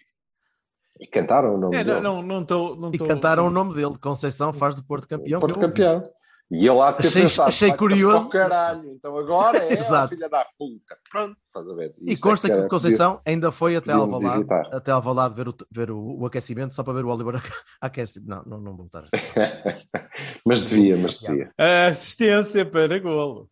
[1.00, 2.00] E cantaram o nome É, dele.
[2.02, 2.76] não, não, não estou.
[2.76, 3.96] Não E tô- cantaram o nome dele.
[4.02, 5.40] Conceição faz do Porto campeão.
[5.40, 5.68] Porto ouvi.
[5.68, 6.04] campeão.
[6.50, 8.18] E ele há de ter Achei- pensado, achei vai-te curioso.
[8.18, 8.92] para o caralho.
[8.94, 10.16] Então agora é a Exato.
[10.16, 10.98] filha da puta.
[11.12, 11.94] Pronto, estás a ver.
[12.02, 15.56] E é consta que era- o Conceição ainda foi até Alvalade, até Alvalade ver, o,
[15.70, 17.36] ver o, o aquecimento só para ver o Oliver
[17.82, 18.22] aquece.
[18.26, 19.10] Não, não, não vou estar.
[20.46, 21.52] mas devia, mas devia.
[21.58, 23.50] A assistência para golo.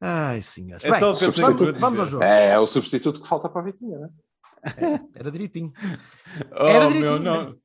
[0.00, 0.84] Ai, senhores.
[0.84, 2.22] É Bem, que vamos, vamos ao jogo.
[2.24, 5.00] É, o substituto que falta para a Vitinha, não é?
[5.16, 5.72] Era direitinho.
[6.52, 7.56] Oh, Era meu, direitinho, não,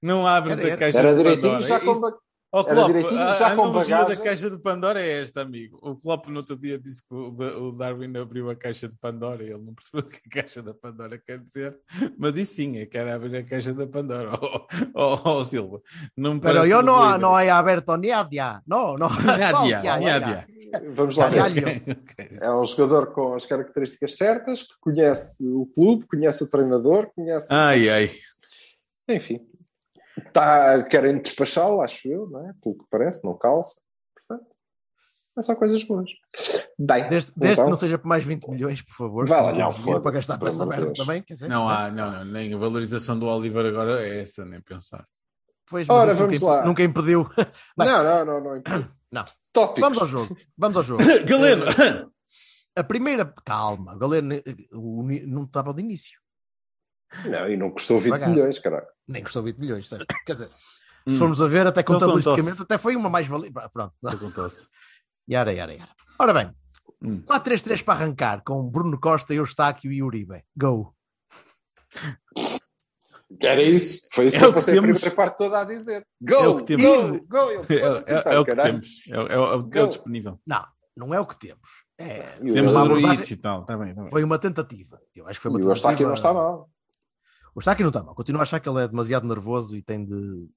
[0.00, 2.00] não abres Era, a caixa Era de direitinho, já com.
[2.54, 4.24] Oh, Klopp, a, já a analogia da bagagem.
[4.24, 5.78] caixa de Pandora é esta, amigo.
[5.80, 8.94] O Klopp no outro dia disse que o, Da- o Darwin abriu a caixa de
[8.98, 11.78] Pandora e ele não percebeu o que a caixa da Pandora quer dizer,
[12.18, 14.32] mas disse sim, é que era abrir a caixa da Pandora.
[14.34, 15.80] Oh, oh, oh, Silva,
[16.14, 18.60] não me Pero no, muito no he abierto Niadia.
[18.66, 19.08] No, no.
[19.24, 20.46] Nádia, No, ya, ya, Nádia.
[20.94, 21.36] Vamos lá ver.
[21.36, 21.62] Caralho.
[22.02, 22.38] Ok, ok.
[22.40, 27.46] É um jogador com as características certas, que conhece o clube, conhece o treinador, conhece.
[27.50, 28.10] Ai, ai.
[29.08, 29.40] Enfim.
[30.32, 32.52] Tá, querem despachá-lo, acho eu, não é?
[32.62, 33.80] Pelo que parece, não calça.
[34.14, 34.46] Portanto,
[35.38, 36.10] É só coisas boas.
[36.78, 39.28] Bem, Desde, desde então, que não seja por mais 20 milhões, por favor.
[39.28, 40.98] Vai lá, não, dinheiro para gastar para essa merda Deus.
[40.98, 41.22] também.
[41.22, 44.60] Quer dizer, Não há, não, não, nem a valorização do Oliver agora é essa, nem
[44.60, 45.04] pensar.
[45.68, 46.66] Pois, mas Ora, vamos nunca, lá.
[46.66, 47.24] nunca impediu.
[47.78, 47.86] Bem.
[47.88, 48.56] Não, não, não, não.
[48.56, 48.88] impede.
[49.12, 49.26] Não.
[49.52, 49.80] Tópicos.
[49.82, 50.36] Vamos ao jogo.
[50.56, 51.02] Vamos ao jogo.
[51.28, 51.66] Galeno!
[52.74, 53.26] A primeira.
[53.44, 54.42] Calma, Galeno eh,
[54.72, 56.18] o não estava de início.
[57.26, 58.30] Não, e não custou 20 Devagar.
[58.30, 58.86] milhões, caralho.
[59.06, 60.06] Nem custou 20 milhões, certo?
[60.26, 60.48] Quer dizer,
[61.06, 61.10] Hum.
[61.10, 62.62] se formos a ver, até Então contabilisticamente, contou-se.
[62.62, 63.50] até foi uma mais-valia.
[63.72, 63.92] Pronto.
[64.04, 64.66] Acontece.
[65.30, 65.90] Yara, yara, yara.
[66.18, 66.50] Ora bem,
[67.02, 67.22] Hum.
[67.26, 70.44] 4-3-3 para arrancar com Bruno Costa, Eustáquio e Uribe.
[70.56, 70.94] Go.
[73.40, 74.08] Era isso.
[74.12, 74.90] Foi isso É que o eu que passei temos.
[74.90, 76.06] a primeira parte toda a dizer.
[76.20, 76.84] Go, É o que temos.
[76.84, 77.36] go, go.
[77.50, 78.72] Eu, É, é- então, é o que caralho.
[78.80, 78.88] temos.
[79.10, 80.40] É, o- é o- é o disponível.
[80.46, 80.64] Não,
[80.96, 81.68] não é o que temos.
[81.98, 83.62] É, Temos abordagem- e tal.
[83.62, 84.10] Está bem, tá bem.
[84.10, 85.00] Foi uma tentativa.
[85.14, 85.88] Eu acho que foi uma E o tentativa.
[85.90, 86.70] Eustáquio não está mal.
[87.54, 88.14] O Eustáquio não está mal.
[88.14, 90.48] Continuo a achar que ele é demasiado nervoso e tem de.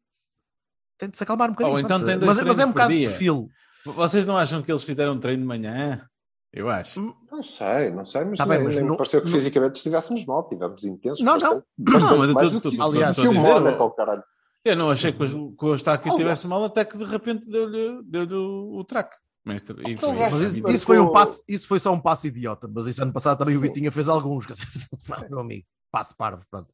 [0.98, 1.74] Tem de se acalmar um bocadinho.
[1.76, 3.50] Ou então tem dois mas, mas é um bocado de perfil.
[3.86, 6.08] Vocês não acham que eles fizeram treino de manhã?
[6.54, 7.14] Eu acho.
[7.30, 9.76] Não sei, não sei, mas, Tá bem, mas nem me não- pareceu que não- fisicamente
[9.76, 10.48] estivéssemos mal.
[10.48, 11.20] Tivemos intensos.
[11.24, 11.40] Não, não.
[11.40, 14.24] bastante, Não, bastante mas eu tô- aliás, que o Mónaco, caralho.
[14.64, 18.34] Eu não achei que o, que o estivesse mal até que de repente deu-lhe deu-lhe
[18.34, 19.16] o, o track.
[19.46, 22.68] Mestre, e Então, Mas isso, isso foi um passo, isso foi só um passo idiota.
[22.74, 23.68] Mas isso ano passado também o Sim.
[23.68, 24.46] Vitinha fez alguns.
[24.48, 24.66] quer dizer,
[25.10, 25.66] Não, meu amigo.
[25.96, 26.68] Passo parvo, pronto.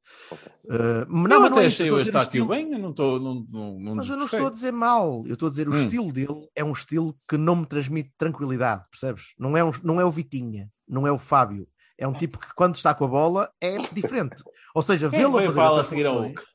[0.66, 2.90] Uh, não, Não, mas não até é isso, achei o a o bem, eu não
[2.90, 3.20] estou.
[3.20, 5.24] Não, não, não Mas eu não estou a dizer mal.
[5.28, 5.78] Eu estou a dizer o Hum.
[5.84, 9.36] estilo dele é um estilo que não me transmite tranquilidade, percebes?
[9.38, 11.68] Não é, um, não é o Vitinha, não é o Fábio.
[12.00, 14.44] É um tipo que quando está com a bola é diferente.
[14.74, 16.52] Ou seja, Quem vê-lo a veio fazer para a a seguir ao funções, Hulk?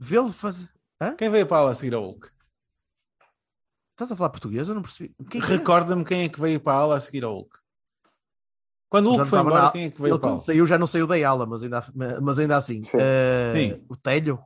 [0.00, 0.68] Vê-lo fazer.
[1.16, 2.30] Quem veio para a aula a seguir ao Hulk?
[3.92, 4.68] Estás a falar português?
[4.68, 5.14] Eu não percebi.
[5.30, 5.44] Quem é?
[5.44, 7.61] Recorda-me quem é que veio para a aula a seguir ao Hulk.
[8.92, 10.86] Quando o Hulk foi embora, na- quem é que veio Ele quando saiu já não
[10.86, 11.82] saiu da aula, mas ainda,
[12.20, 12.82] mas ainda assim.
[12.82, 12.98] Sim.
[13.00, 13.86] eh, Sim.
[13.88, 14.38] O Telho.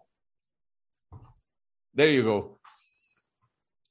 [1.97, 2.59] There you go.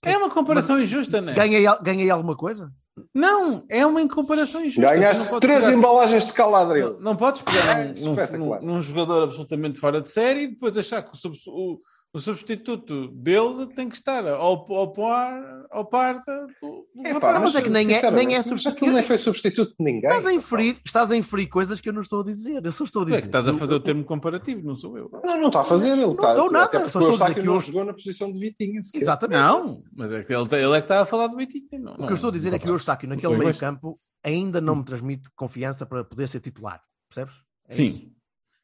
[0.05, 1.35] É uma comparação injusta, não é?
[1.35, 2.71] Ganhei, ganhei alguma coisa?
[3.13, 4.81] Não, é uma comparação injusta.
[4.95, 6.93] Ganhaste três pegar- embalagens de caladril.
[6.93, 10.77] Não, não podes pegar num, num- num- num jogador absolutamente fora de série e depois
[10.77, 11.81] achar que o, o-
[12.15, 17.33] o substituto dele tem que estar ao, ao par, ao par do, do É, rapaz.
[17.33, 18.77] pá, mas é que nem é- nem é mas substituto.
[18.77, 20.05] aquilo nem foi substituto de ninguém.
[20.05, 22.63] Estás a, inferir, estás a inferir coisas que eu não estou a dizer.
[22.65, 23.21] Eu só estou a Tu é dizer.
[23.23, 25.09] que estás a fazer o termo comparativo, não sou eu.
[25.25, 25.89] Não, não está a fazer.
[25.91, 28.39] Ele está, dou nada, só estou a dizer que não jogou na posição de
[28.83, 29.01] sequer.
[29.01, 29.37] Exatamente.
[29.37, 31.77] Não, mas é que ele, ele é que está a falar do Benfica.
[31.77, 34.61] Não, O que eu estou a dizer é que o Eustáquio, naquele meio campo, ainda
[34.61, 36.81] não me transmite confiança para poder ser titular.
[37.09, 37.35] Percebes?
[37.67, 37.85] É Sim.
[37.87, 38.14] isso.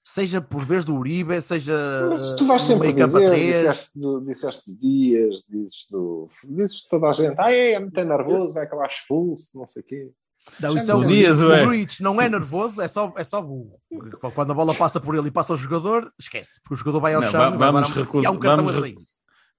[0.03, 2.07] Seja por vez do Uribe, seja.
[2.09, 6.27] Mas tu vais sempre dizer, disseste do, disseste do Dias, dizes do.
[6.43, 9.81] Dizes de toda a gente, ah, é, é muito nervoso, vai acabar expulso, não sei
[9.83, 10.09] o quê.
[10.59, 11.63] Não, isso é o Dias, o Ué.
[11.63, 13.79] Gruitch não é nervoso, é só, é só burro.
[14.33, 17.13] Quando a bola passa por ele e passa ao jogador, esquece, porque o jogador vai
[17.13, 18.85] ao Não, chão va- e vai vamos um- recordar- e há um cartão vamos a
[18.85, 19.07] rec- sair.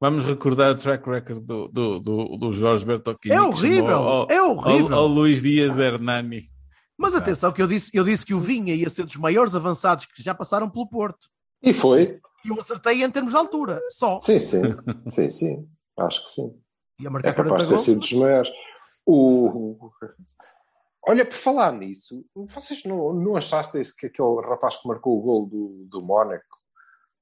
[0.00, 3.32] Vamos recordar o track record do, do, do, do Jorge Bertocchini.
[3.32, 4.92] É horrível, ao- é ao, horrível.
[4.96, 6.50] ao Luís Dias Hernani.
[7.02, 10.06] Mas atenção, que eu disse, eu disse que o Vinha ia ser dos maiores avançados
[10.06, 11.28] que já passaram pelo Porto.
[11.60, 12.20] E foi.
[12.44, 14.20] E eu acertei em termos de altura, só.
[14.20, 14.62] Sim, sim.
[15.10, 15.68] sim, sim.
[15.98, 16.56] Acho que sim.
[17.00, 17.84] Ia É marcar capaz 40 de ter gols.
[17.84, 18.50] sido dos maiores.
[19.04, 19.90] O...
[21.08, 25.46] Olha, por falar nisso, vocês não, não achaste que aquele rapaz que marcou o gol
[25.46, 26.56] do, do Mónaco,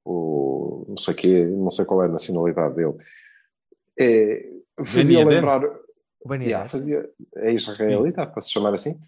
[0.04, 2.94] o, não sei quê, não sei qual é a nacionalidade dele,
[3.98, 4.46] é,
[4.84, 5.62] fazia lembrar.
[6.22, 9.00] O Ben Yeah, fazia, é israelita, para se chamar assim,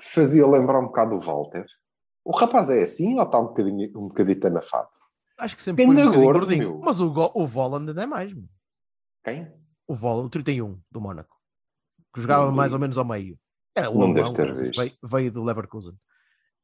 [0.00, 1.66] fazia lembrar um bocado o Walter.
[2.24, 4.88] O rapaz é assim ou está um bocadinho, um bocadinho anafado?
[5.38, 6.58] Acho que sempre foi um gordo, gordinho.
[6.74, 6.78] meu.
[6.80, 8.32] Mas o, go- o Voland ainda é mais.
[8.34, 8.44] meu.
[9.24, 9.50] Quem?
[9.86, 11.36] O Voland, o 31 do Mónaco.
[12.14, 13.38] Que jogava Não mais ou menos ao meio.
[13.76, 15.94] É, o Não alemão, veio, veio do Leverkusen.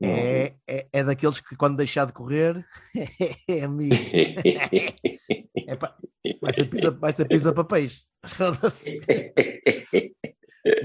[0.02, 2.66] É, é, é daqueles que quando deixar de correr
[3.48, 3.94] é amigo.
[5.66, 5.96] É pá,
[6.42, 8.02] vai, ser pisa, vai ser pisa para peixe.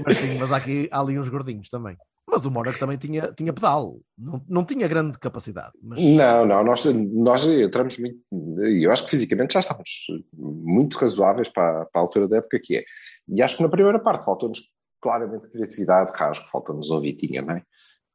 [0.04, 1.96] mas sim, mas há, aqui, há ali uns gordinhos também.
[2.26, 3.98] Mas o Mónaco também tinha, tinha pedal.
[4.16, 5.72] Não, não tinha grande capacidade.
[5.82, 8.18] Mas Não, não, nós, nós entramos muito.
[8.58, 12.76] Eu acho que fisicamente já estamos muito razoáveis para, para a altura da época que
[12.76, 12.84] é.
[13.28, 14.60] E acho que na primeira parte faltou-nos
[15.00, 17.64] claramente criatividade, que falta-nos um Vitinha, não é?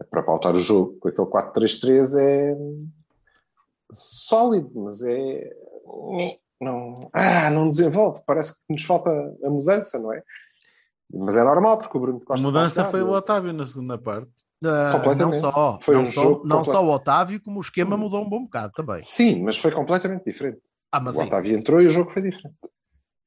[0.09, 2.55] Para pautar o jogo com aquele 4-3-3 é
[3.91, 5.49] sólido, mas é.
[6.61, 9.09] Não, ah, não desenvolve, parece que nos falta
[9.43, 10.23] a mudança, não é?
[11.15, 13.09] Mas é normal, porque o Bruno A Costa mudança está a foi o.
[13.11, 14.31] Otávio na segunda parte.
[14.65, 17.95] ah, não só, Foi não, um só, jogo não só o Otávio, como o esquema
[17.95, 19.01] mudou um bom bocado também.
[19.01, 20.59] Sim, mas foi completamente diferente.
[20.91, 22.55] Ah, mas o sim, Otávio entrou e o jogo foi diferente.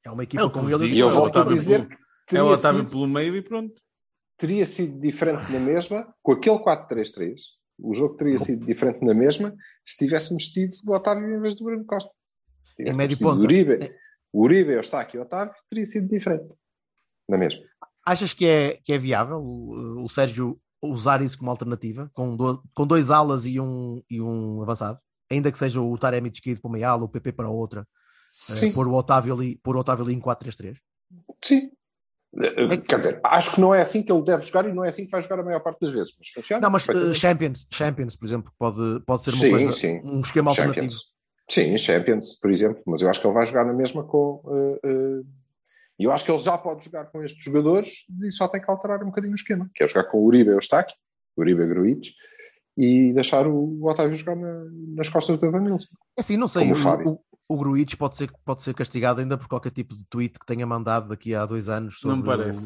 [0.04, 0.86] é uma equipa É com ele.
[0.86, 3.36] E eu o volto a Otávio dizer pelo- que É o Otávio sido, pelo meio
[3.36, 3.74] e pronto.
[4.36, 7.40] teria sido diferente na mesma, com aquele 4-3-3.
[7.80, 11.64] O jogo teria sido diferente na mesma se tivéssemos tido o Otávio em vez do
[11.64, 12.10] Bruno Costa.
[12.62, 13.40] Se tivéssemos médio tido ponta.
[13.40, 13.94] o Uribe, É.
[14.32, 16.54] o Uribe, Eustáquio e o Otávio, teria sido diferente.
[17.28, 17.62] Na mesma.
[18.12, 22.62] Achas que é, que é viável o, o Sérgio usar isso como alternativa, com, do-
[22.74, 24.98] com dois alas e um, e um avançado?
[25.30, 27.86] Ainda que seja o Taremi de esquerdo para uma ala, o PP para outra,
[28.50, 28.72] eh, Sim.
[28.72, 30.76] pôr o Otávio ali, pôr o Otávio ali em 4-3-3?
[31.44, 31.70] Sim.
[32.40, 34.88] Eh, Quer dizer, acho que não é assim que ele deve jogar e não é
[34.88, 36.60] assim que vai jogar a maior parte das vezes, mas funciona.
[36.62, 37.14] Não, mas eh.
[37.14, 40.00] Champions, Champions, por exemplo, pode, pode ser uma Sim, coisa, sim.
[40.04, 40.84] um esquema alternativo.
[40.92, 41.18] Champions.
[41.50, 44.42] Sim, Champions, por exemplo, mas eu acho que ele vai jogar na mesma com.
[44.46, 45.22] eh, eh,
[45.98, 48.70] E eu acho que ele já pode jogar com estes jogadores e só tem que
[48.70, 50.94] alterar um bocadinho o esquema, que é jogar com o Uribe e o Eustáquio,
[51.36, 52.12] Uribe e Gruites,
[52.76, 54.64] e deixar o, o Otávio jogar na-
[54.96, 55.96] nas costas do Evanilson.
[56.16, 59.36] É assim, não sei, o, o o, o Gruitch pode ser, pode ser castigado ainda
[59.36, 62.16] por qualquer tipo de tweet que tenha mandado daqui a dois anos sobre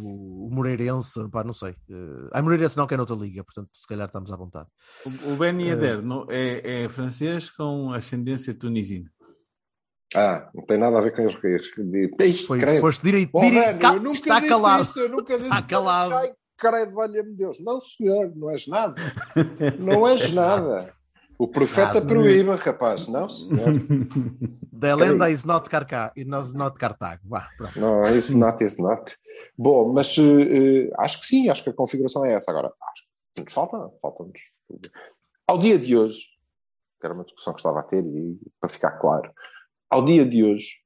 [0.05, 1.71] o, o Moreirense, pá, não sei.
[1.89, 4.69] Uh, a Moreirense não que é noutra liga, portanto, se calhar estamos à vontade.
[5.25, 9.09] O, o Ben Yedder não- é, é francês com ascendência tunisina.
[10.17, 11.67] Ah, não tem nada a ver com os reis.
[11.77, 12.11] De...
[12.47, 12.81] Foi, credo.
[12.81, 14.83] foste direito, direito cal- nunca está disse calado.
[14.83, 16.15] isso, eu nunca disse Está calado.
[16.15, 17.59] Ai, credo, valha-me Deus.
[17.61, 18.95] Não, senhor, não és nada.
[19.79, 20.93] Não és nada.
[21.39, 22.07] O profeta Nada.
[22.07, 23.09] proíba, rapaz.
[23.09, 23.65] Não, senhor.
[24.79, 27.21] The Lenda is not, Carca, is not Cartago.
[27.25, 27.81] Vá, pronto.
[27.81, 29.17] Não, it's not, it's not.
[29.59, 32.51] Bom, mas eh, eh, acho que sim, acho que a configuração é essa.
[32.51, 33.03] Agora, acho
[33.35, 34.41] que nos falta, falta-nos.
[35.47, 36.19] Ao dia de hoje,
[37.01, 39.33] que era uma discussão que estava a ter, e para ficar claro,
[39.93, 40.79] ao dia de hoje,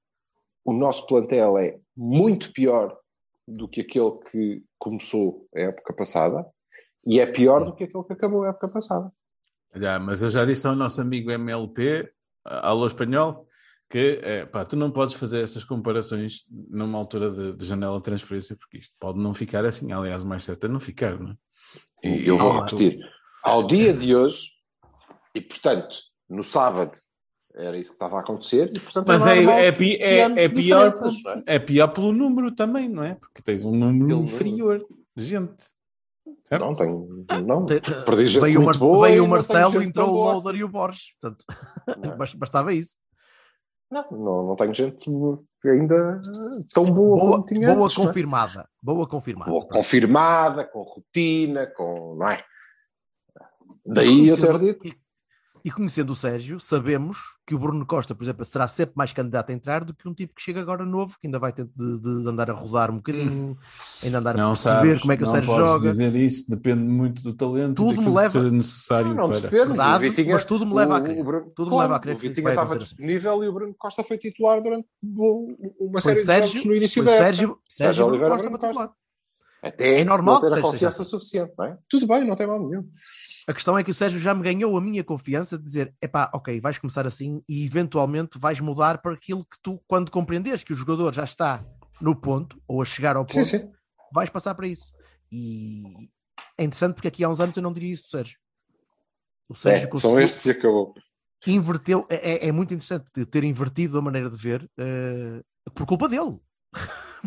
[0.65, 2.99] o nosso plantel é muito pior
[3.47, 6.45] do que aquele que começou a época passada
[7.07, 9.13] e é pior do que aquele que acabou a época passada.
[9.77, 12.11] Já, mas eu já disse ao nosso amigo MLP,
[12.45, 13.47] alô espanhol,
[13.89, 18.03] que é, pá, tu não podes fazer essas comparações numa altura de, de janela de
[18.03, 19.93] transferência, porque isto pode não ficar assim.
[19.93, 21.37] Aliás, o mais certo é não ficar, não é?
[22.03, 22.99] E eu vou repetir.
[23.45, 24.51] Ao dia de hoje,
[25.33, 25.97] e portanto,
[26.29, 26.99] no sábado,
[27.57, 30.95] era isso que estava a acontecer, e portanto Mas é, é, é, é pior,
[31.47, 31.55] é?
[31.57, 33.15] é pior pelo número também, não é?
[33.15, 35.65] Porque tens um número Pelo inferior de gente.
[36.45, 36.65] Certo?
[36.65, 37.27] Não tenho.
[37.45, 40.65] Não, perdi gente Veio o, muito boa veio o Marcelo, entrou o boa Loader e
[40.65, 41.15] o Borges.
[41.21, 41.45] Portanto,
[42.17, 42.97] bas- bastava isso.
[43.91, 45.09] Não, não, não tenho gente
[45.65, 46.21] ainda
[46.75, 48.07] tão boa, Boa, como tinha boa antes, não é?
[48.07, 48.69] confirmada.
[48.83, 49.51] Boa confirmada.
[49.51, 52.17] Boa confirmada, com rotina, com.
[52.17, 52.45] Não é?
[53.85, 54.97] Daí eu ter dito.
[55.67, 59.51] E, conhecendo o Sérgio, sabemos que o Bruno Costa, por exemplo, será sempre mais candidato
[59.51, 61.99] a entrar do que um tipo que chega agora novo, que ainda vai ter de,
[61.99, 63.57] de andar a rodar um bocadinho,
[64.01, 65.91] ainda andar a Não perceber sabes, como é que o não Sérgio podes joga.
[65.91, 69.41] dizer isso, depende muito do talento Tudo me leva- que necessário Não, para...
[69.41, 69.65] depende.
[69.67, 71.21] Verdade, o Vitinha, mas tudo me leva a o- crer.
[71.21, 72.79] o Bruno- Tudo me claro, leva a crer O que Vitinha estava assim.
[72.85, 76.77] disponível e o Bruno Costa foi titular durante uma Foi série de Sérgio, jogos no
[76.77, 77.25] início foi da época.
[77.25, 78.93] Sérgio, Sérgio Sérgio Bruno Oliveira, Costa Costa.
[79.69, 81.11] Até É normal ter que a seja confiança assim.
[81.11, 81.79] suficiente, não é?
[81.89, 82.89] Tudo bem, não tem mal nenhum.
[83.49, 86.31] A questão é que o Sérgio já me ganhou a minha confiança de dizer: epá,
[86.35, 90.73] ok, vais começar assim e eventualmente vais mudar para aquilo que tu, quando compreenderes que
[90.73, 91.65] o jogador já está
[92.01, 93.71] no ponto ou a chegar ao ponto, Sim, sim.
[94.13, 94.93] vais passar para isso.
[95.33, 96.09] E
[96.59, 98.39] é interessante porque aqui há uns anos eu não diria isso do Sérgio.
[99.49, 100.95] O Sérgio É, são estes e acabou.
[101.47, 102.07] inverteu.
[102.11, 105.43] É, é- é muito interessante ter invertido a maneira de ver eh,
[105.75, 106.41] por culpa dele.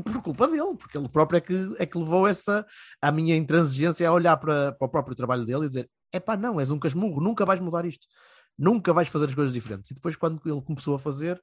[0.02, 2.66] Por culpa dele, porque ele próprio é que, é que levou essa
[3.02, 6.36] a minha intransigência a olhar para, para o próprio trabalho dele e dizer: é pá,
[6.38, 8.08] não, és um casmurro, nunca vais mudar isto,
[8.58, 9.92] nunca vais fazer as coisas diferentes.
[9.92, 11.42] E depois, quando ele começou a fazer,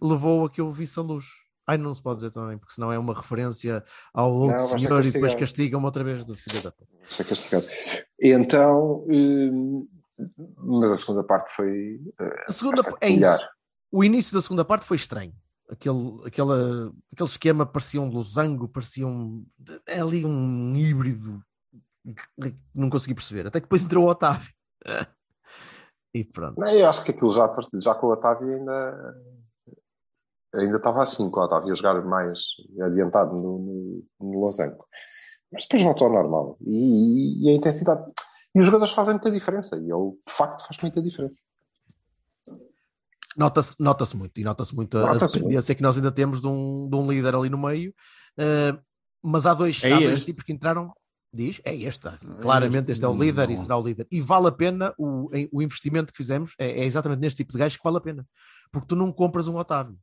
[0.00, 1.26] levou a que eu visse a luz.
[1.66, 5.04] Ai, não se pode dizer também, porque senão é uma referência ao outro ser senhor
[5.04, 6.72] e depois castigam-me outra vez do filho da.
[7.08, 7.66] Ser castigado.
[8.20, 9.86] Então, hum,
[10.56, 12.00] mas a segunda parte foi.
[12.20, 13.48] eh, A segunda bastante é isso.
[13.92, 15.32] O início da segunda parte foi estranho.
[15.70, 19.46] Aquele, aquela, aquele esquema parecia um losango, parecia um,
[19.86, 21.40] é ali um híbrido
[22.04, 23.46] que não consegui perceber.
[23.46, 24.50] Até que depois entrou o Otávio.
[26.12, 26.60] E pronto.
[26.64, 27.48] Eu acho que aquilo já,
[27.80, 29.14] já com o Otávio ainda,
[30.52, 32.46] ainda estava assim, com o Otávio a jogar mais
[32.80, 34.84] adiantado no, no, no losango.
[35.52, 36.56] Mas depois voltou ao normal.
[36.60, 38.04] E, e a intensidade.
[38.54, 39.76] E os jogadores fazem muita diferença.
[39.76, 41.42] E ele, de facto, faz muita diferença.
[43.36, 46.88] Nota-se nota muito, e nota-se muito a, a dependência que nós ainda temos de um,
[46.88, 47.94] de um líder ali no meio.
[48.38, 48.78] Uh,
[49.22, 50.92] mas há dois, É há dois tipos que entraram.
[51.32, 52.08] Diz, é este,
[52.40, 53.62] claramente este é o líder e Não.
[53.62, 54.04] será o líder.
[54.10, 57.58] E vale a pena o, o investimento que fizemos, é, é exatamente neste tipo de
[57.60, 58.26] gajo que vale a pena.
[58.72, 59.96] Porque tu não compras um Otávio.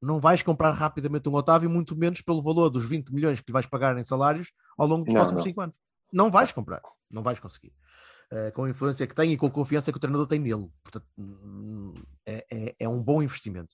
[0.00, 3.52] Não vais comprar rapidamente um Otávio, muito menos pelo valor dos 20 milhões que lhe
[3.52, 5.50] vais pagar em salários ao longo dos Não, próximos não.
[5.50, 5.76] 5 anos.
[6.12, 7.72] Não vais comprar, não vais conseguir.
[8.32, 10.66] Uh, com a influência que tem e com a confiança que o treinador tem nele.
[10.82, 11.04] Portanto,
[12.24, 13.68] é, é- é um bom investimento.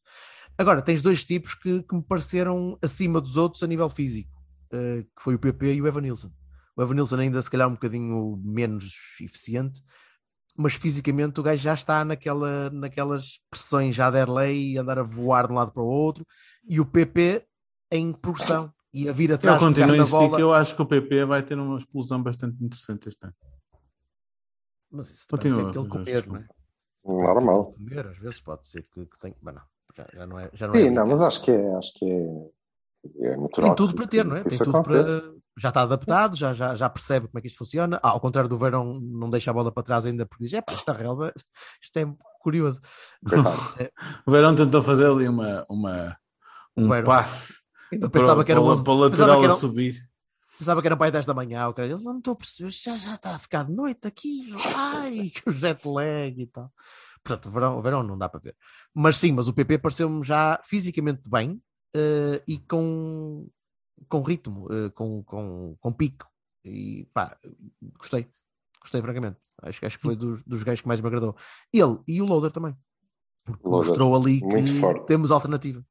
[0.59, 4.33] Agora, tens dois tipos que, que me pareceram acima dos outros a nível físico,
[4.73, 6.33] uh, que foi o PP e o Evanilson.
[6.77, 9.81] O Evanilson ainda se calhar um bocadinho menos eficiente,
[10.57, 15.47] mas fisicamente o gajo já está naquela, naquelas pressões já de Erlei, andar a voar
[15.47, 16.27] de um lado para o outro,
[16.69, 17.45] e o PP
[17.93, 18.73] em progressão.
[18.93, 20.37] e a vir Eu atrás pegar continuo a bola.
[20.37, 23.35] que eu acho que o PP vai ter uma explosão bastante interessante este ano.
[24.91, 26.47] Mas isso depende do que é que ele Continua, comer, não é?
[27.05, 27.73] Normal.
[27.73, 29.35] Comer, às vezes pode ser que, que tem.
[29.43, 29.63] Mas não,
[29.97, 30.51] já, já não é.
[30.53, 33.71] Já não Sim, é não, mas acho que é, acho que é, é natural.
[33.71, 34.45] Tem tudo para ter, não é?
[34.45, 35.01] Tem tudo para.
[35.01, 35.35] aconteça.
[35.57, 37.99] Já está adaptado, já, já, já percebe como é que isto funciona.
[38.01, 40.63] Ah, ao contrário do Verão, não deixa a bola para trás ainda porque diz: é
[40.63, 41.33] pá, esta relva,
[41.83, 42.07] isto é
[42.41, 42.81] curioso.
[43.29, 43.57] Coitado.
[44.25, 46.17] O Verão tentou fazer ali uma, uma,
[46.77, 47.05] um Verão.
[47.05, 47.59] passe
[47.93, 50.08] Ainda pensava para, que era para, 11, para o lateral era, a subir.
[50.59, 51.69] Pensava que era para aí 10 da manhã.
[51.69, 54.53] o cara, Ele não estou a perceber, já, já está a ficar de noite aqui.
[54.77, 56.73] Ai, que jet lag e tal.
[57.23, 58.57] Portanto, o verão, o verão não dá para ver.
[58.95, 61.61] Mas sim, mas o PP pareceu-me já fisicamente bem
[61.95, 63.49] eh, e com,
[64.09, 66.27] com ritmo, eh, com, com, com pico.
[66.65, 67.37] E pá,
[67.99, 68.29] gostei.
[68.81, 69.37] Gostei, francamente.
[69.63, 71.37] Acho, acho que foi dos, dos gajos que mais me agradou.
[71.73, 72.77] Ele e o Loader também.
[73.45, 75.85] Porque Loader, mostrou ali que temos alternativa.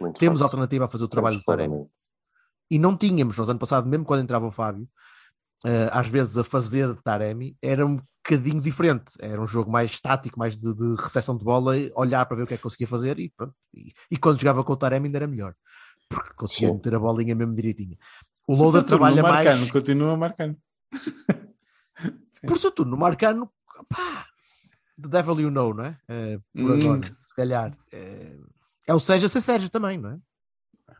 [0.00, 0.50] Muito Temos forte.
[0.50, 2.07] alternativa a fazer o trabalho do Taremi claramente.
[2.70, 4.88] E não tínhamos, nós ano passado, mesmo quando entrava o Fábio,
[5.64, 9.14] eh, às vezes a fazer Taremi era um bocadinho diferente.
[9.18, 12.46] Era um jogo mais estático, mais de, de recepção de bola, olhar para ver o
[12.46, 13.54] que é que conseguia fazer e pronto.
[13.74, 15.54] E, e quando jogava com o Taremi ainda era melhor,
[16.08, 16.74] porque conseguia Sim.
[16.74, 17.96] meter a bolinha mesmo direitinha.
[18.46, 20.56] O Loader trabalha marcando, mais Continua marcando.
[22.46, 23.50] por seu turno, marcando,
[23.88, 24.26] pá,
[25.00, 25.98] the devil you know, não é?
[26.08, 26.80] Eh, por Hum.
[26.80, 27.76] agora, se calhar.
[27.92, 28.38] Eh,
[28.86, 30.18] é o Seja sem Sérgio também, não é?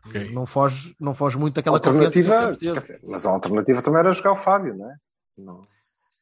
[0.05, 0.31] Ok.
[0.31, 4.37] Não foge, não foge muito daquela alternativa, dizer, mas a alternativa também era jogar o
[4.37, 4.95] Fábio, não é?
[5.37, 5.61] Não.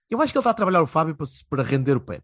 [0.10, 2.24] Eu acho que ele está a trabalhar o Fábio para, se- para render o Pep.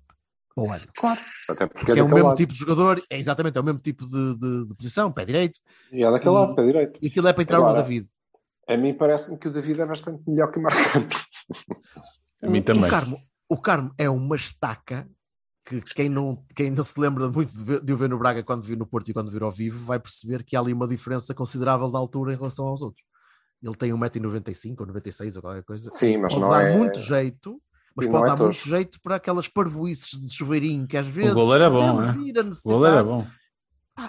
[0.55, 0.83] Bom ano.
[0.95, 1.19] Claro.
[1.49, 2.37] Até porque Porque é o daquele mesmo lado.
[2.37, 5.59] tipo de jogador, é exatamente, é o mesmo tipo de, de- de posição, pé direito,
[5.91, 6.99] E é daquele e- lado, para a direita.
[7.01, 8.07] e aquilo é para entrar Agora, no David.
[8.69, 11.07] A mim parece-me que o David é bastante melhor que o Marcano.
[12.41, 12.85] A mim O- também.
[12.85, 15.07] O Carmo, o Carmo é uma estaca
[15.65, 18.43] que quem não, quem não se lembra muito de, ver- de o ver no Braga
[18.43, 20.87] quando viu no Porto e quando vir ao vivo vai perceber que há ali uma
[20.87, 23.05] diferença considerável de altura em relação aos outros.
[23.61, 25.89] Ele tem 1,95m ou 96 ou qualquer coisa.
[25.89, 26.77] Sim, mas pode não dar é.
[26.77, 27.61] muito jeito,
[27.95, 28.67] mas e pode é dar muito tosco.
[28.69, 32.11] jeito para aquelas parvoices de chuveirinho que às vezes golo era bom, podemos é?
[32.17, 32.73] vir a O necessitar.
[32.73, 33.27] gol era bom.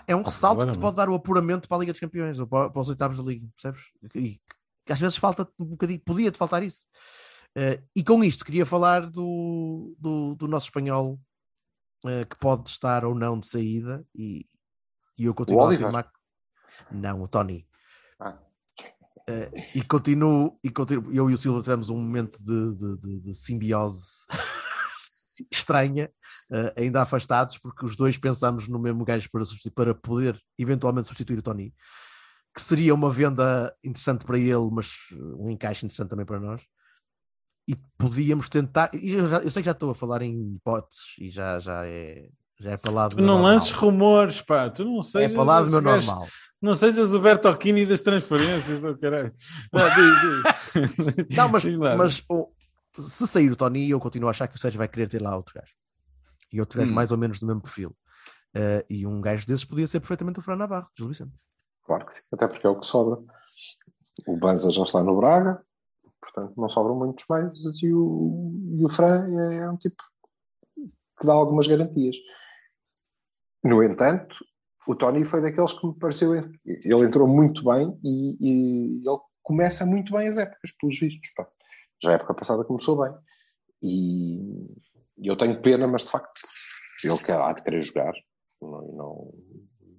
[0.08, 0.80] É um ressalto que te não.
[0.80, 3.22] pode dar o apuramento para a Liga dos Campeões ou para, para os oitavos da
[3.22, 3.82] Liga, percebes?
[4.14, 4.40] E
[4.84, 6.86] que às vezes falta um bocadinho, podia-te faltar isso.
[7.54, 11.20] Eh, e com isto queria falar do, do, do nosso espanhol
[12.06, 14.46] eh, que pode estar ou não de saída e,
[15.18, 15.84] e eu continuo a Oliver?
[15.86, 16.10] afirmar que
[16.90, 17.66] não, o Tony.
[18.20, 18.38] Ah.
[19.28, 23.20] Eh, e continuo, e continuo, eu e o Silva tivemos um momento de, de, de-
[23.20, 24.26] de simbiose
[25.50, 26.10] estranha,
[26.52, 29.42] eh, ainda afastados, porque os dois pensamos no mesmo gajo para,
[29.74, 31.74] para poder eventualmente substituir o Tony,
[32.54, 34.92] que seria uma venda interessante para ele, mas
[35.38, 36.62] um encaixe interessante também para nós.
[37.66, 38.90] E podíamos tentar.
[38.94, 41.86] E eu, já- eu sei que já estou a falar em hipóteses e já, já,
[41.86, 42.28] é,
[42.60, 44.68] já é para lá do Tu meu não lances rumores, pá.
[44.70, 45.32] Tu não É sejas.
[45.32, 46.28] para lá do meu gajo- normal.
[46.60, 49.34] Não sejas o Bertocchini das transferências, oh, caralho.
[49.72, 49.88] Ah,
[50.74, 50.86] diz,
[51.26, 51.36] diz.
[51.36, 51.64] Não, mas,
[51.96, 52.50] mas oh,
[52.98, 55.36] se sair o Tony, eu continuo a achar que o Sérgio vai querer ter lá
[55.36, 55.72] outro gajo.
[56.52, 56.94] E outro gajo Hum.
[56.94, 57.94] mais ou menos do mesmo perfil.
[58.54, 61.32] Eh, e um gajo desses podia ser perfeitamente o Fran Navarro, de Gil Vicente.
[61.84, 63.20] Claro que sim, até porque é o que sobra.
[64.26, 65.60] O Banza já está no Braga,
[66.24, 67.52] portanto não sobram muitos mais.
[67.82, 70.02] E o, e o Fran é, é um tipo
[71.20, 72.16] que dá algumas garantias.
[73.62, 74.34] No entanto,
[74.86, 76.34] o Tony foi daqueles que me pareceu.
[76.34, 81.30] Ele entrou muito bem e, e ele começa muito bem as épocas, pelos vistos.
[81.36, 81.46] Pá.
[82.02, 83.14] Já a época passada começou bem.
[83.82, 84.66] E,
[85.22, 86.40] eu tenho pena, mas de facto,
[87.02, 88.12] ele quer, há de querer jogar.
[88.60, 89.34] Não, não,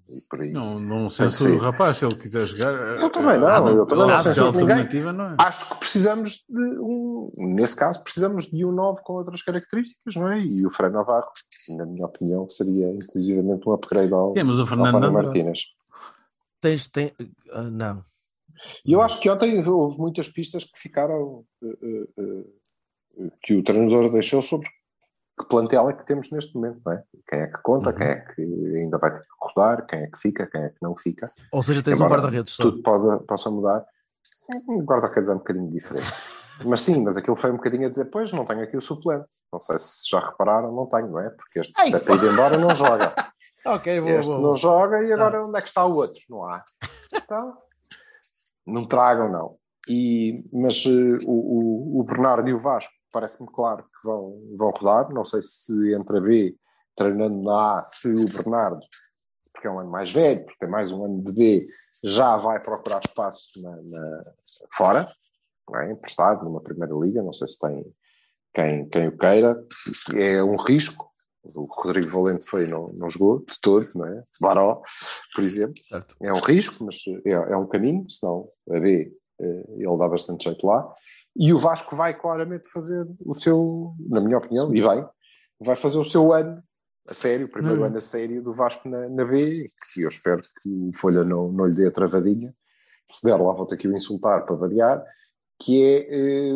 [0.10, 0.52] e por aí.
[0.52, 2.74] Não, não censuro o rapaz, se ele quiser jogar.
[3.02, 5.13] Eu também não, ah, eu também não censuro ninguém.
[5.13, 5.36] não é.
[5.39, 10.32] acho que precisamos de um, nesse caso, precisamos de um novo com outras características, não
[10.32, 10.39] é?
[10.39, 11.32] E o Frei Navarro,
[11.70, 15.12] na minha opinião, seria inclusivamente um upgrade ao, Temos o Fernando.
[15.12, 15.60] Martínez.
[16.62, 17.12] Tens, tem,
[17.52, 18.04] ah, não.
[18.86, 24.12] E eu acho que ontem houve muitas pistas que ficaram eh, eh, que o treinador
[24.12, 24.70] deixou sobre
[25.38, 27.04] que plantel é que temos neste momento, não é?
[27.28, 27.95] Quem é que conta, Uhum.
[27.98, 28.41] quem é que
[28.78, 31.32] ainda vai ter que rodar, quem é que fica, quem é que não fica.
[31.52, 33.86] Ou seja, tens Embora um guarda-redes tudo pode, possa mudar.
[34.67, 36.08] Um guarda-redes é um bocadinho diferente.
[36.63, 39.26] Mas sim, mas aquilo foi um bocadinho a dizer, pois, não tenho aqui o suplente.
[39.52, 41.30] Não sei se já repararam, não tenho, não é?
[41.30, 43.14] Porque este, Ai, se é para ir embora, não joga.
[43.68, 44.55] Ok, boa, Este boa, não boa.
[44.55, 46.22] joga e agora onde é que está o outro?
[46.30, 46.64] Não há.
[47.14, 47.57] Então,
[48.66, 49.57] não tragam, não.
[49.89, 55.09] E, mas o, o, o Bernardo e o Vasco, parece-me claro que vão, vão rodar.
[55.13, 56.53] Não sei se entre a B,
[56.97, 58.82] treinando na A, se o Bernardo,
[59.53, 61.68] porque é um ano mais velho, porque tem mais um ano de B,
[62.03, 64.24] já vai procurar espaços na, na-
[64.74, 65.09] fora,
[65.78, 65.91] é?
[65.91, 67.24] emprestado numa primeira liga.
[67.24, 67.86] Não sei se tem
[68.53, 69.63] quem, quem o queira.
[70.13, 71.09] É um risco,
[71.41, 74.24] O Rodrigo Valente foi não, não jogou de todo, não é?
[74.41, 74.82] Baró,
[75.34, 75.82] por exemplo.
[75.88, 76.18] Certo.
[76.22, 79.09] É um risco, mas é, é um caminho, senão a B
[79.39, 80.88] ele dá bastante jeito lá.
[81.36, 85.05] E o Vasco vai claramente fazer o seu, na minha opinião, e vai,
[85.59, 86.63] vai fazer o seu ano
[87.07, 87.86] a sério, o primeiro Hum.
[87.86, 91.51] ano a sério do Vasco na, na B, que eu espero que o Folha não,
[91.51, 92.53] não lhe dê a travadinha.
[93.05, 95.03] Se der, lá vou ter que o insultar para variar,
[95.61, 96.53] que é, eh,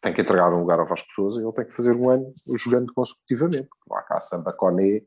[0.00, 2.32] tem que entregar um lugar ao Vasco Sousa e ele tem que fazer um ano
[2.58, 3.68] jogando consecutivamente.
[3.88, 5.02] Não há cá Samba Coné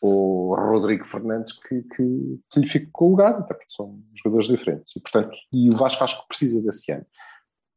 [0.00, 4.48] ou Rodrigo Fernandes que, que, que lhe fique com o lugar, até porque são jogadores
[4.48, 4.94] diferentes.
[4.96, 7.06] E, portanto, e o Vasco acho que precisa desse ano.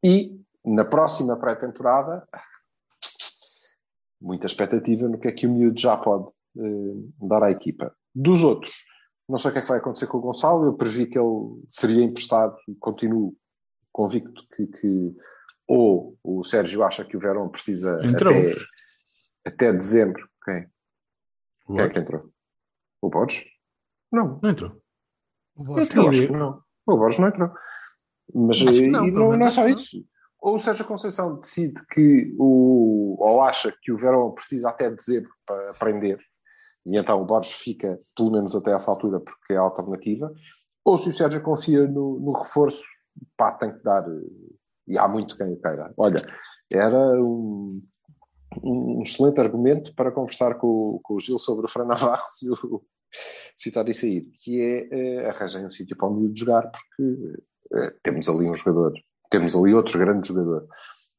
[0.04, 2.26] E na próxima pré-temporada,
[4.20, 7.94] muita expectativa no que é que o miúdo já pode eh, dar à equipa.
[8.14, 8.74] Dos outros,
[9.28, 11.62] não sei o que é que vai acontecer com o Gonçalo, eu previ que ele
[11.68, 13.36] seria emprestado e continuo
[13.90, 15.16] convicto que, que
[15.66, 18.32] ou o Sérgio acha que o Verão precisa Entrou.
[18.32, 18.54] até,
[19.46, 20.28] até dezembro.
[20.44, 20.66] Quem?
[21.66, 22.30] O Quem é que entrou?
[23.00, 23.44] O Borges?
[24.10, 24.70] Não, Não entrou.
[25.56, 25.94] O Eu Borges.
[25.94, 26.62] eu acho que não.
[26.86, 27.50] O Borges não entrou.
[28.34, 30.04] Mas eh, não, e não, não é só isso.
[30.40, 33.16] Ou o Sérgio Conceição decide que o.
[33.18, 36.18] ou acha que o Verão precisa até dezembro para aprender,
[36.84, 40.32] e então o Borges fica pelo menos até essa altura porque é a alternativa,
[40.84, 42.82] ou se o Sérgio confia no, no reforço,
[43.36, 44.02] pá, tem que dar.
[44.08, 44.52] eh,
[44.88, 45.92] E há muito quem o queira.
[45.96, 46.16] Olha,
[46.72, 47.80] era um,
[48.62, 52.82] um excelente argumento para conversar com, com o Gil sobre o Fran Navarro se o
[53.56, 57.42] citar isso aí, que é eh, arranjem um sítio para o miúdo jogar, porque
[57.74, 58.92] eh, temos ali um jogador,
[59.30, 60.66] temos ali outro grande jogador,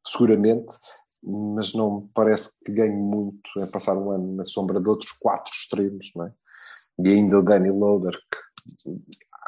[0.05, 0.75] seguramente,
[1.21, 5.11] mas não me parece que ganhe muito em passar um ano na sombra de outros
[5.13, 6.33] quatro extremos, não é?
[6.99, 8.91] E ainda o Danny Loader, que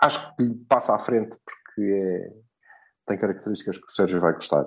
[0.01, 2.33] acho que passa à frente porque é-
[3.07, 4.65] tem características que o Sérgio vai gostar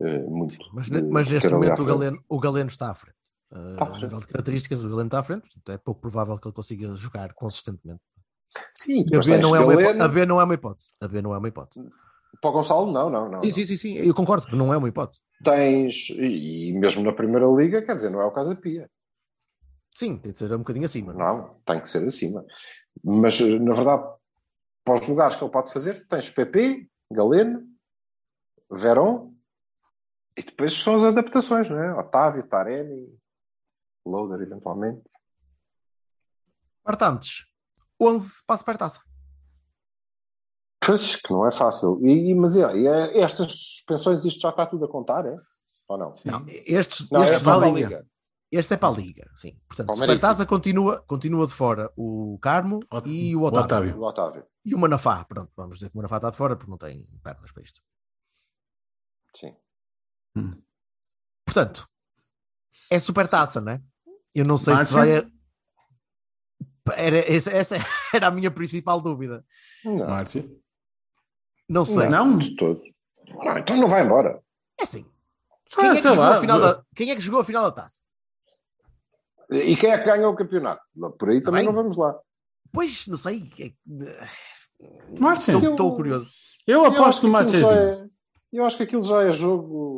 [0.00, 0.56] eh, muito.
[0.72, 1.84] Mas, mas neste momento o.
[1.84, 3.16] Galeno, o Galeno está à frente.
[3.50, 4.02] Uh, Está à frente.
[4.02, 6.94] nível de características, o Galeno está à frente, portanto é pouco provável que ele consiga
[6.96, 8.00] jogar consistentemente.
[8.74, 10.02] Sim, a B, não é uma Galeno, hipótese.
[10.02, 10.94] a B não é uma hipótese.
[11.00, 11.88] A B não é uma hipótese.
[12.40, 13.42] para o Gonçalo, não, não, não.
[13.42, 15.20] Sim, sim, sim, sim, eu concordo que não é uma hipótese.
[15.42, 18.90] Tens, e mesmo na Primeira Liga, quer dizer, não é o Casa Pia.
[19.94, 21.12] Sim, tem de ser um bocadinho acima.
[21.12, 22.44] Não, tem que ser acima.
[23.02, 24.04] Mas, eh, na verdade,
[24.84, 27.66] para os lugares que ele pode fazer, tens PP, Galeno,
[28.70, 29.34] Verón,
[30.38, 31.94] e depois são as adaptações, não é?
[31.94, 33.18] Otávio, Taremi,
[34.06, 35.02] Loader, eventualmente.
[36.82, 37.46] Partantes,
[38.00, 39.00] 11 para a supertaça.
[40.84, 42.00] Pois, que não é fácil.
[42.06, 45.36] E, mas é, e é- estas suspensões, isto já está tudo a contar, é?
[45.88, 46.14] Ou não?
[46.24, 47.88] Não, estes, Não, é estes da para a Liga.
[47.88, 48.06] Liga.
[48.50, 49.60] Este é para a Liga, sim.
[49.68, 49.94] Portanto, o.
[49.94, 53.64] Supertaça continua, continua de fora o Carmo Ot- e o o Otávio.
[53.66, 53.98] Otávio.
[54.00, 54.46] O Otávio.
[54.64, 55.24] E o Manafá.
[55.24, 57.82] Pronto, vamos dizer que o Manafá está de fora porque não tem pernas para isto.
[59.36, 59.54] Sim.
[61.44, 61.88] Portanto,
[62.90, 63.82] é Supertaça, não é?
[64.34, 65.18] Eu não sei se vai.
[65.18, 65.30] a-
[66.96, 67.76] Era, essa,
[68.14, 69.44] era a minha principal dúvida.
[69.84, 70.60] Não, Márcio.
[71.68, 72.08] Não sei.
[72.08, 72.38] Não?
[72.38, 72.80] de todo.
[73.28, 74.42] Não, então não vai embora.
[74.80, 75.04] É assim.
[75.76, 76.36] Ah, Quem é, que jogou lá.
[76.36, 78.00] a final da, quem é que jogou a final da taça?
[79.50, 80.82] E quem é que ganhou o campeonato?
[81.18, 81.66] Por aí também Bem.
[81.66, 82.18] não vamos lá.
[82.72, 83.50] Pois, não sei.
[85.18, 85.50] Márcio.
[85.52, 86.30] Estou Eu- estou curioso.
[86.66, 87.70] Eu aposto no já Marchezinho.
[87.72, 88.08] é-
[88.52, 89.97] Eu acho que aquilo já é jogo.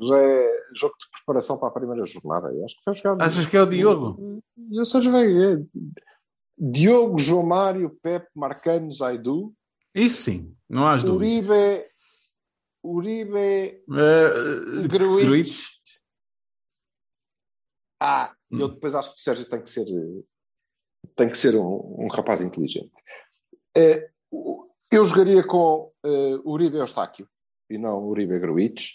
[0.00, 2.52] Já é jogo de preparação para a primeira jornada.
[2.52, 3.24] Eu acho que vai jogar.
[3.24, 4.42] Achas que é o Diogo?
[4.72, 5.26] Eu vai.
[5.26, 5.56] é
[6.58, 9.52] Diogo, João Mário, Pepe, Marcano, Zaidu,
[9.94, 11.48] Isso sim, não há as dúvidas.
[11.48, 11.90] Uribe,
[12.84, 15.24] Uribe, Uh, Gruitch.
[15.26, 15.64] Gruitch.
[18.00, 18.60] Ah, Hum.
[18.60, 19.86] eu depois acho que o Sérgio tem que ser
[21.16, 22.92] tem que ser um, um rapaz inteligente.
[23.76, 24.08] Eh,
[24.90, 27.28] eu jogaria com eh, Uribe Eustáquio
[27.68, 28.92] e não Uribe Gruitch.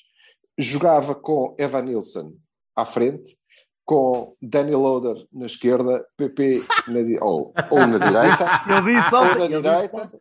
[0.59, 2.33] Jogava com Evan Nilsson
[2.75, 3.37] à frente,
[3.85, 9.39] com Danny Loader na esquerda, PP na, di- ou, ou na direita, Eu disse ou
[9.39, 10.11] na direita.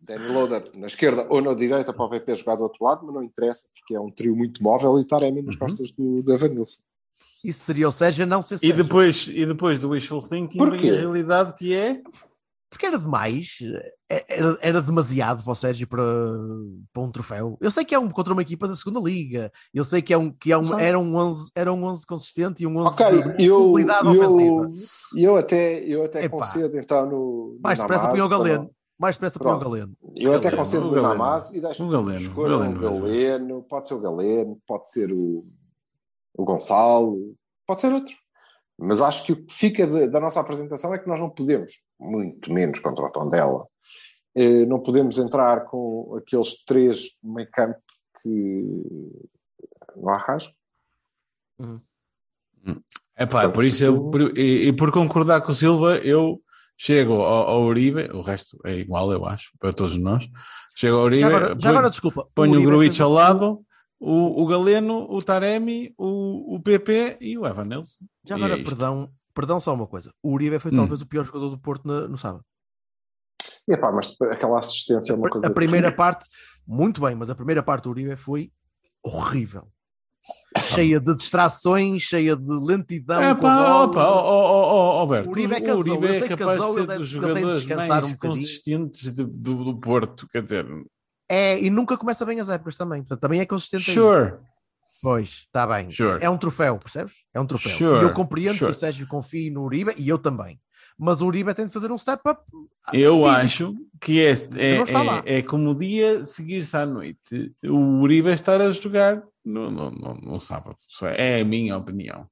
[0.00, 3.14] Danny Loader na esquerda ou na direita para o PP jogar do outro lado, mas
[3.14, 5.60] não interessa, porque é um trio muito móvel e o Taremi nas Uhum.
[5.60, 6.80] costas do, do Evan Nilsson.
[7.44, 10.90] Isso seria o Sérgio não ser E depois, e depois do wishful thinking Porquê?
[10.90, 12.00] a realidade que é
[12.70, 13.58] Porque era demais.
[14.16, 16.02] É- Era, era demasiado para o Sérgio para,
[16.92, 17.56] para um troféu.
[17.60, 19.50] Eu sei que é um contra uma equipa da segunda liga.
[19.72, 22.62] Eu sei que é um, que é um, era, um 11, era um 11 consistente
[22.62, 24.70] e um 11 Ok, de eu, mobilidade ofensiva.
[25.14, 26.38] eu, eu até, eu até Epá.
[26.38, 27.54] concedo então no.
[27.54, 28.70] no Mais depressa punha o para Galeno.
[28.98, 29.58] Mais depressa para o.
[29.58, 29.96] Galeno.
[30.14, 31.02] Eu até Galeno, concedo o.
[31.02, 32.90] Namaz e deixo O Galeno, escolha Galeno, veja.
[32.90, 35.44] Galeno, pode ser o Galeno, pode ser o,
[36.34, 37.34] o Gonçalo,
[37.66, 38.14] pode ser outro.
[38.78, 41.80] Mas acho que o que fica de- da nossa apresentação é que nós não podemos,
[42.00, 43.66] muito menos contra o Tondela,
[44.34, 47.78] eh, não podemos entrar com aqueles três meio campo
[48.22, 48.64] que
[49.96, 50.52] não há rasgo.
[53.16, 56.40] É pá, Portanto, por isso eu, por- e, e por concordar com o Silva, eu
[56.76, 60.26] chego ao, ao Uribe, o resto é igual, eu acho, para todos nós.
[60.74, 62.28] Chego ao Uribe, Já agora, já ponho- agora desculpa.
[62.34, 63.60] ponho o Uribe Gruitch fez- ao lado,
[64.04, 67.98] o, o Galeno, o Taremi, o, o PP e o Evan Nelson.
[68.26, 70.12] Já agora, é perdão, perdão só uma coisa.
[70.22, 70.76] O Uribe foi Hum.
[70.76, 72.44] talvez o pior jogador do Porto na- no sábado.
[73.68, 75.46] E, epá, mas aquela assistência é uma coisa.
[75.46, 76.26] A primeira parte,
[76.66, 78.50] muito bem, mas a primeira parte do Uribe foi
[79.04, 79.68] horrível.
[80.74, 83.20] Cheia de distrações, cheia de lentidão.
[83.22, 86.18] É pá, opa, ó, ó, ó, Alberto, O Uribe é o casou, Uribe eu é
[86.18, 88.40] sei que capaz casou, de ser dos jogadores descansar mais um bocadinho.
[88.42, 90.66] consistentes de- do, do Porto, quer dizer,
[91.32, 93.00] É, e nunca começa bem as épocas também.
[93.02, 93.88] Portanto, também é consistente.
[93.90, 93.94] aí.
[93.94, 94.34] sure,
[95.00, 95.90] Pois, está bem.
[95.90, 96.22] Sure.
[96.22, 97.14] É um troféu, percebes?
[97.34, 97.72] É um troféu.
[97.72, 98.70] Sure, E eu compreendo sure.
[98.70, 100.60] que o Sérgio confie no Uribe e eu também.
[100.98, 102.40] Mas o Uribe tem de fazer um step up.
[102.92, 103.28] Eu físico.
[103.30, 108.60] acho que é, é, é, é como o dia seguir-se à noite o Uribe estar
[108.60, 110.76] a jogar no, no, no, no sábado.
[110.86, 112.28] Isso É a minha opinião.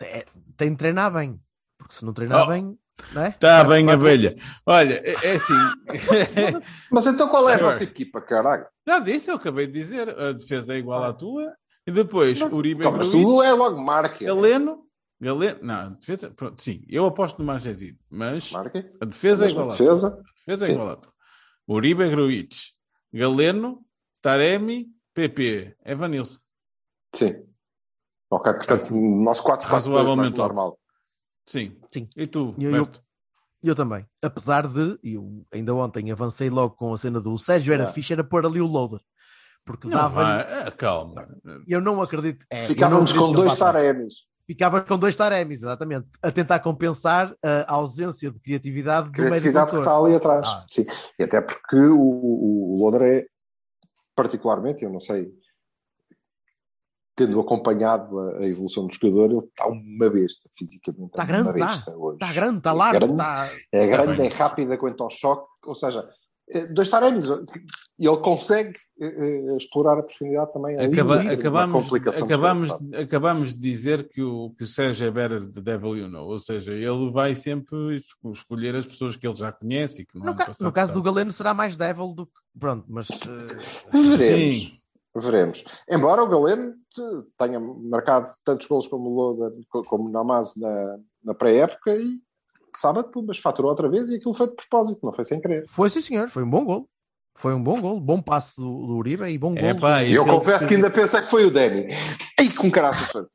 [0.00, 0.24] É,
[0.56, 1.40] tem de treinar bem.
[1.78, 2.46] Porque se não treinar Oh.
[2.46, 2.78] bem,
[3.16, 3.28] é?
[3.28, 4.36] Está bem, vai- abelha.
[4.66, 5.54] Olha, é, é assim.
[6.90, 8.66] Mas então qual é a vossa equipa, caralho?
[8.86, 10.08] Já disse, eu acabei de dizer.
[10.18, 11.52] A defesa é igual à tua.
[11.86, 14.24] E depois, Uribe Então, mas tu é logo marca.
[14.24, 14.84] Galeno.
[15.20, 15.58] Galeno.
[15.62, 16.30] Não, a defesa.
[16.30, 18.90] Pronto, sim, eu aposto no Manchester mas Marca.
[19.00, 19.78] a defesa é igual à tua.
[19.86, 20.06] defesa.
[20.08, 20.72] A defesa é Sim.
[20.74, 21.12] igual à tua.
[21.68, 22.68] Uribe Gruitch,
[23.12, 23.84] Galeno,
[24.20, 26.38] Taremi, PP, Evanilson.
[27.14, 27.44] Sim.
[28.30, 30.78] Ok, portanto, o nosso 4 Razoavelmente normal.
[31.46, 31.76] Sim.
[31.92, 32.08] Sim.
[32.16, 33.02] E tu, eu- Berto?
[33.62, 34.04] Eu também.
[34.20, 37.88] Apesar de, eu ainda ontem avancei logo com a cena do Sérgio era Ah.
[37.88, 38.98] fixe, era pôr ali o loader.
[39.64, 40.40] Porque Não dava.
[40.40, 41.28] ah, calma.
[41.68, 42.44] Eu não acredito.
[42.50, 44.14] é, eu não Ficávamos acredito com dois taremes.
[44.44, 46.08] Ficava com dois taremis, exatamente.
[46.20, 50.48] A tentar compensar a ausência de criatividade do Criatividade que está ali atrás.
[50.48, 50.64] Ah.
[50.68, 50.84] Sim.
[51.16, 53.24] E até porque o, o, o Loder é,
[54.16, 55.28] particularmente, eu não sei,
[57.14, 61.10] tendo acompanhado a, a evolução do jogador, ele está uma besta fisicamente.
[61.10, 61.66] Está é grande, está.
[61.66, 62.14] besta hoje.
[62.20, 63.12] Está grande, está É largo, grande.
[63.14, 63.50] está.
[63.72, 64.26] É grande, bem.
[64.26, 66.08] é rápido, aguenta o choque, ou seja,
[66.50, 67.26] é, dois taremis.
[67.98, 70.74] E ele consegue eh, eh, explorar a profundidade também.
[70.78, 75.06] ali, Acaba- é uma acabamos, complicação acabamos, acabamos de dizer que o, que o Sérgio
[75.06, 78.04] é better the devil you know, ou seja, ele vai sempre es-
[78.34, 81.02] escolher as pessoas que ele já conhece e que no, No, ca- no caso do.
[81.02, 82.32] Galeno será mais devil do que.
[82.58, 83.08] Pronto, mas.
[83.10, 84.56] eh, Veremos.
[84.56, 84.78] Sim.
[85.14, 85.64] Veremos.
[85.90, 90.58] Embora o Galeno te- tenha marcado tantos gols como o Loda, co- como o Namazo
[90.60, 92.18] na, na pré-época e
[92.74, 95.66] sábado, mas faturou outra vez e aquilo foi de propósito, não foi sem querer.
[95.68, 96.30] Foi sim, senhor.
[96.30, 96.88] Foi um bom gol.
[97.34, 98.00] Foi um bom gol.
[98.00, 99.80] Bom passe do, do Uribe e bom É gol.
[99.82, 101.88] pá, eu ele confesso que ainda pensei que foi o Danny.
[102.38, 103.26] Ei, com caraças.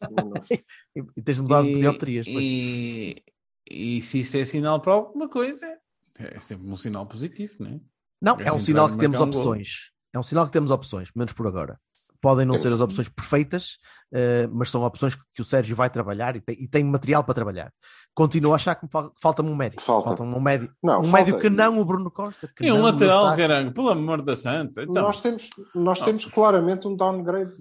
[0.51, 0.63] E,
[1.17, 2.25] e tens mudado de dioptrias.
[2.27, 2.37] pois.
[2.39, 3.23] e,
[3.69, 5.77] e se isso é sinal para alguma coisa,
[6.17, 7.79] é sempre um sinal positivo, não é?
[8.19, 9.91] Não, É é um sinal que temos opções.
[10.17, 11.79] É um sinal que temos opções, menos por agora.
[12.21, 12.63] Podem não Temos.
[12.63, 13.77] ser as opções perfeitas,
[14.13, 17.23] eh, mas são opções que, que o Sérgio vai trabalhar e tem, e tem material
[17.23, 17.71] para trabalhar.
[18.13, 19.79] Continuo a achar que fal- falta-me um médio.
[19.79, 20.07] Falta.
[20.07, 22.49] Falta um médio, Não, um falta- médio que não o Bruno Costa.
[22.55, 24.81] Que E um não o lateral, caralho, pelo amor da santa.
[24.81, 27.51] Então, nós temos, nós temos claramente um downgrade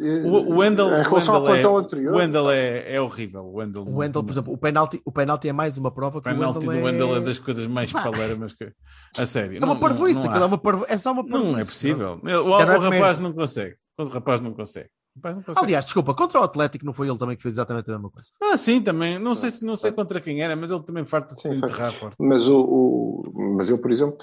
[0.00, 2.14] eh, o, o Wendel, em relação ao o Wendel, plantel é, anterior.
[2.14, 3.42] o Wendel é, é horrível.
[3.44, 6.22] O Wendel, O Wendel, por exemplo, o penalti, o penalti é mais uma prova o
[6.22, 7.20] que o do Wendel é é...
[7.22, 8.70] das coisas mais palermas que.
[9.18, 9.56] A sério.
[9.56, 10.86] É uma não- não- parvoíce, não é, uma parvo...
[10.88, 11.52] é só uma parvoíce.
[11.52, 12.20] Não é possível.
[12.22, 13.74] Ele- O, o não é rapaz não consegue.
[13.98, 14.90] O rapaz não consegue.
[15.14, 15.64] O rapaz não consegue.
[15.66, 18.30] Aliás, desculpa, contra o Atlético não foi ele também que fez exatamente a mesma coisa.
[18.42, 19.18] Ah, sim, também.
[19.18, 22.16] Não sei, se- não sei contra quem era, mas ele também farta-se de enterrar forte.
[22.20, 24.18] Mas, o, o- mas eu, por exemplo,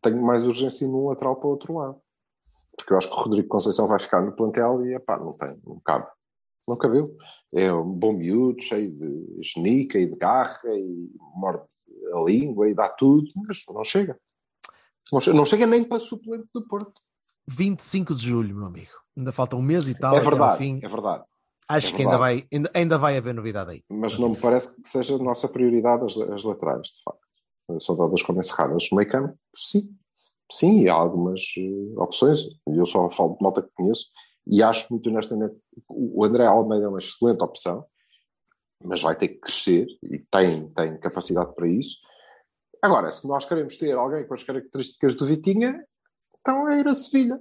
[0.00, 1.96] tenho mais urgência num lateral para o outro lado.
[2.76, 5.56] Porque eu acho que o Rodrigo Conceição vai ficar no plantel e, epá, não tem,
[5.64, 6.06] não cabe.
[6.66, 7.16] Não cabeu.
[7.52, 11.64] É um bom miúdo, cheio de genica e de garra e morde
[12.14, 14.18] a língua e dá tudo, mas não chega.
[15.12, 17.00] Não chega, não chega nem para suplente do Porto.
[17.48, 18.90] 25 de julho, meu amigo.
[19.16, 20.14] Ainda falta um mês e tal.
[20.14, 20.80] é até ao verdade, fim.
[20.82, 21.24] é verdade.
[21.68, 22.40] Acho é que ainda verdade.
[22.40, 23.82] vai, ainda, ainda vai haver novidade aí.
[23.90, 27.20] Mas não me parece que seja a nossa prioridade as, as laterais, de facto.
[27.80, 28.88] São dadas como encerradas.
[28.90, 29.94] No meio campo, sim.
[30.50, 32.40] Sim, há algumas eh, opções.
[32.66, 34.06] Eu só falo de malta que conheço
[34.46, 35.56] e acho muito honestamente
[35.88, 37.84] o André Almeida é uma excelente opção,
[38.82, 41.96] mas vai ter que crescer e tem, tem capacidade para isso.
[42.82, 45.82] Agora, se nós queremos ter alguém com as características do Vitinha,
[46.42, 47.38] então é ir a Sevilha.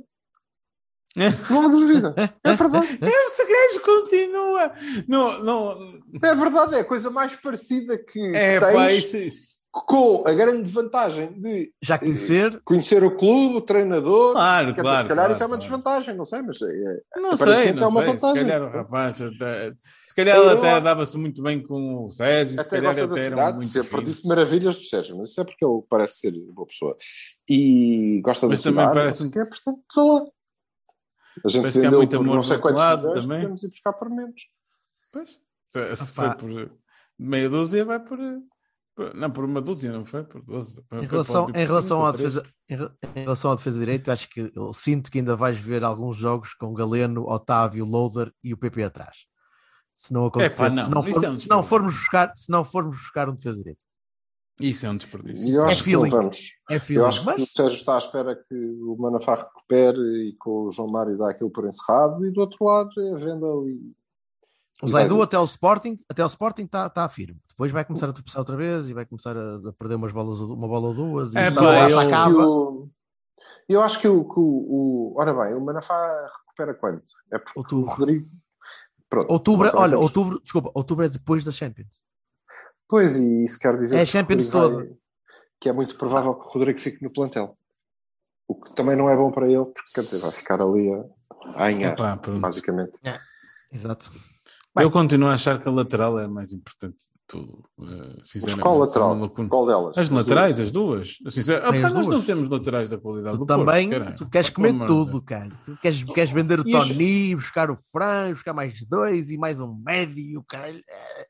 [1.49, 2.15] Não há dúvida.
[2.43, 2.87] É verdade.
[3.01, 4.71] Este gajo continua.
[5.09, 5.99] Não, não.
[6.23, 9.50] É verdade, é a coisa mais parecida que É, tens pá, isso, isso.
[9.85, 14.33] Com a grande vantagem de Já conhecer, conhecer o clube, o treinador.
[14.33, 15.01] Claro, Quer dizer, claro.
[15.01, 15.59] se calhar claro, isso é uma claro.
[15.61, 18.13] desvantagem, não sei, mas é, Não sei, Aparentemente não é uma sei.
[18.13, 18.37] vantagem.
[18.37, 19.73] Se calhar rapaz até,
[20.05, 23.13] se calhar Eu até dava-se muito bem com o Sérgio, se até calhar gosta da
[23.13, 24.03] até era cidade, muito sempre fino.
[24.03, 26.95] disse maravilhas do Sérgio, mas isso é porque ele parece ser boa pessoa.
[27.49, 30.25] E gosta Mas da também cidade, parece- não sei o quê, portanto, sei lá.
[31.45, 33.37] A gente Parece que há muito amor não sei quantos lado milhões, também.
[33.39, 34.41] podemos ir buscar por menos.
[35.13, 35.29] Pois.
[35.67, 36.35] Se, se Opa.
[36.35, 36.71] foi por
[37.17, 38.41] meia dúzia, vai por, por-
[39.13, 40.23] Não, por uma dúzia, não foi?
[40.23, 40.83] Por 12.
[40.93, 44.29] Em relação, em, relação à defesa, em, re- em relação à defesa de direito, acho
[44.29, 48.57] que eu sinto que ainda vais ver alguns jogos com Galeno, Otávio, Loader e o
[48.57, 49.17] PP atrás.
[49.93, 52.63] Se não acontecer, não, se, não for- é um se não formos buscar, se não
[52.65, 53.85] formos buscar um defesa de direito.
[54.59, 55.49] Isso é um desperdício.
[55.49, 56.11] Eu É acho que não feeling.
[56.15, 56.51] vamos.
[56.69, 59.99] É Eu feeling, acho que mas o Sérgio está à espera que o Manafá recupere
[60.29, 63.17] e que o João Mário dá aquilo por encerrado e do outro lado é a
[63.17, 63.91] venda ali.
[64.81, 67.39] O Zaidu até o Sporting, até o Sporting está tá firme.
[67.49, 70.67] Depois vai começar a tropeçar outra vez e vai começar a, perder umas bolas, uma
[70.67, 71.33] bola ou duas.
[71.33, 72.47] E É, agora eu- se acho que acaba.
[72.47, 72.89] o-
[73.69, 77.03] eu acho que o, que o, o- Ora bem, o Manafá recupera quanto?
[77.31, 77.91] É porque Outubro.
[77.91, 78.29] o Rodrigo.
[79.09, 79.31] Pronto.
[79.31, 82.01] Outubro, sei olha, outubro, desculpa, outubro é depois da Champions.
[82.87, 84.75] Pois, e isso quer dizer É a Champions toda.
[84.85, 84.97] vai-
[85.59, 87.55] que é muito provável que o Rodrigo fique no plantel.
[88.47, 91.05] O que também não é bom para ele, porque quer dizer, vai ficar ali a,
[91.55, 92.39] a anhar, pronto.
[92.39, 92.91] basicamente.
[93.71, 94.11] Exato.
[94.79, 97.63] Eu continuo a achar que a lateral é a mais importante de tudo.
[97.81, 98.61] eh, Mas sinceramente.
[98.61, 99.29] qual Sou lateral?
[99.49, 99.97] Qual delas?
[99.97, 101.17] As laterais, as duas.
[101.29, 101.59] Sincer...
[101.69, 102.17] Tem Ah, as pá, nós duas.
[102.19, 105.49] não temos laterais da qualidade Tu do Porto, também, tu queres Pá, comer tudo, cara.
[105.65, 109.37] Tu queres, queres vender o E as- Tony, buscar o frango, buscar mais dois e
[109.37, 110.81] mais um médio, caralho.
[110.89, 111.27] É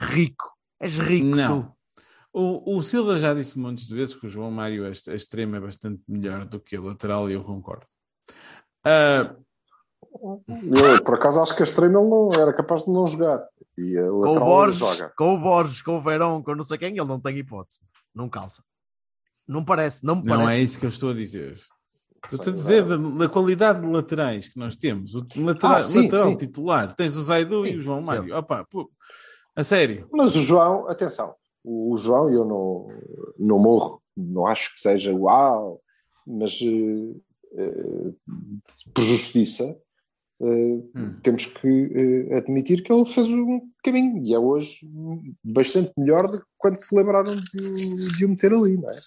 [0.00, 0.44] Rico.
[0.80, 1.62] És rico, Não.
[1.62, 1.72] tu.
[2.32, 5.60] O, o Silva já disse de vezes que o João Mário é, é extremo é
[5.60, 7.84] bastante melhor do que a lateral e eu concordo.
[8.84, 9.34] Ah,
[10.22, 13.44] Eu, por acaso, acho que a extrema ele não era capaz de não jogar.
[13.76, 15.12] E a Com o, Borges, joga.
[15.16, 17.78] com o Borges, com o Verão, com não sei quem, ele não tem hipótese.
[18.14, 18.62] Não calça.
[19.46, 20.62] Não parece, não me não é parece.
[20.64, 21.54] isso que eu estou a dizer.
[22.30, 25.14] Estou a dizer da, da qualidade de laterais que nós temos.
[25.14, 26.36] O lateral, Ah, sim, lateral sim.
[26.36, 26.94] titular.
[26.94, 28.10] Tens o Zaidu e Sim, o João sim.
[28.10, 28.36] Mário.
[28.36, 28.90] Opa, pô,
[29.54, 30.08] a sério.
[30.12, 32.88] Mas o João, atenção, o, o João, eu não,
[33.38, 35.80] não morro, não acho que seja uau,
[36.26, 37.14] mas eh,
[37.56, 38.12] eh,
[38.92, 39.78] por justiça
[40.40, 41.18] eh, Hum.
[41.22, 41.68] temos que
[42.30, 44.80] eh, admitir que ele fez um caminho e é hoje
[45.42, 48.98] bastante melhor do que quando se lembraram de, o- de o meter ali, não é?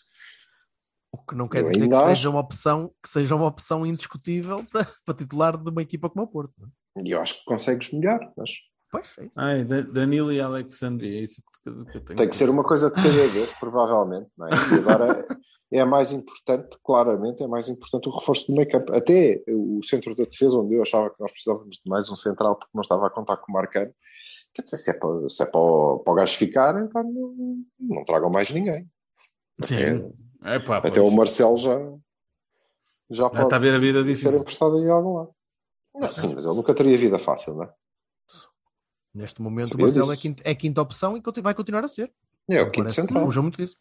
[1.14, 3.48] O que não quer Eu dizer que ainda seja acho- uma opção, que seja uma
[3.48, 6.54] opção indiscutível para, para titular de uma equipa como a Porto.
[6.60, 6.72] não é?
[7.08, 8.52] E eu acho que consegues melhor, mas
[8.92, 9.40] Pois, é isso.
[9.40, 12.18] Ai, Da- Danilo e Alexandre, é isso que, que eu tenho.
[12.18, 14.50] tem que ser uma coisa de cada vez, provavelmente, não é?
[14.52, 15.26] E agora
[15.72, 18.94] é mais importante, claramente, é mais importante o reforço do meio campo.
[18.94, 22.58] Até o centro da defesa, onde eu achava que nós precisávamos de mais um central,
[22.58, 23.94] porque não estava a contar com o Marcano.
[24.54, 27.64] Quer dizer, se é para, se é para, o, para o gajo ficar, então não,
[27.80, 28.86] não tragam mais ninguém.
[29.64, 30.12] Sim.
[30.42, 30.98] Até pois.
[30.98, 31.80] o Marcelo já,
[33.10, 34.30] já Já pode está a ver a vida disso.
[34.30, 35.30] ser emprestado a algum lado.
[35.96, 37.74] Não, sim, mas ele nunca teria vida fácil, não é?
[39.14, 42.12] Neste momento, Sabia o Marcelo é quinta, é quinta opção e vai continuar a ser.
[42.50, 43.26] É o quinto central.
[43.26, 43.76] fuja muito disso.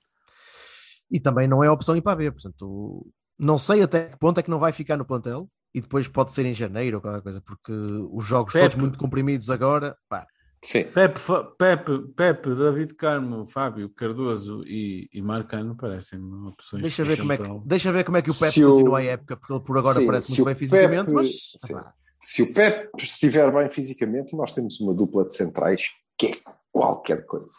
[1.11, 2.31] E também não é opção ir para a B.
[2.31, 3.07] Portanto,
[3.39, 6.33] não sei até que ponto é que não vai ficar no plantel e depois pode
[6.33, 7.73] ser em janeiro ou qualquer coisa, porque
[8.13, 8.65] os jogos Pepe.
[8.65, 10.27] todos muito comprimidos agora, pá,
[10.63, 10.85] Sim.
[10.85, 11.19] Pepe,
[11.59, 16.83] Pepe, Pepe, David Carmo, Fábio, Cardoso e, e Marcano parecem-me opções.
[16.83, 18.99] deixa ver, como é que, deixa ver como é que o Pepe Se o- continua
[18.99, 21.73] a época, porque ele por agora Sim, parece muito o bem fisicamente, Pepe- mas sim.
[21.73, 25.83] pá, Se o Pep estiver bem fisicamente, nós temos uma dupla de centrais
[26.19, 26.39] que é
[26.71, 27.55] qualquer coisa.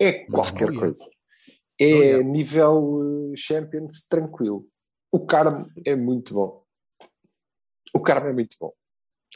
[0.00, 1.04] É qualquer coisa.
[1.82, 2.22] É ia.
[2.22, 4.66] nível eh, Champions tranquilo.
[5.10, 6.64] O Carmo é muito bom.
[7.94, 8.72] O Carmo é muito bom.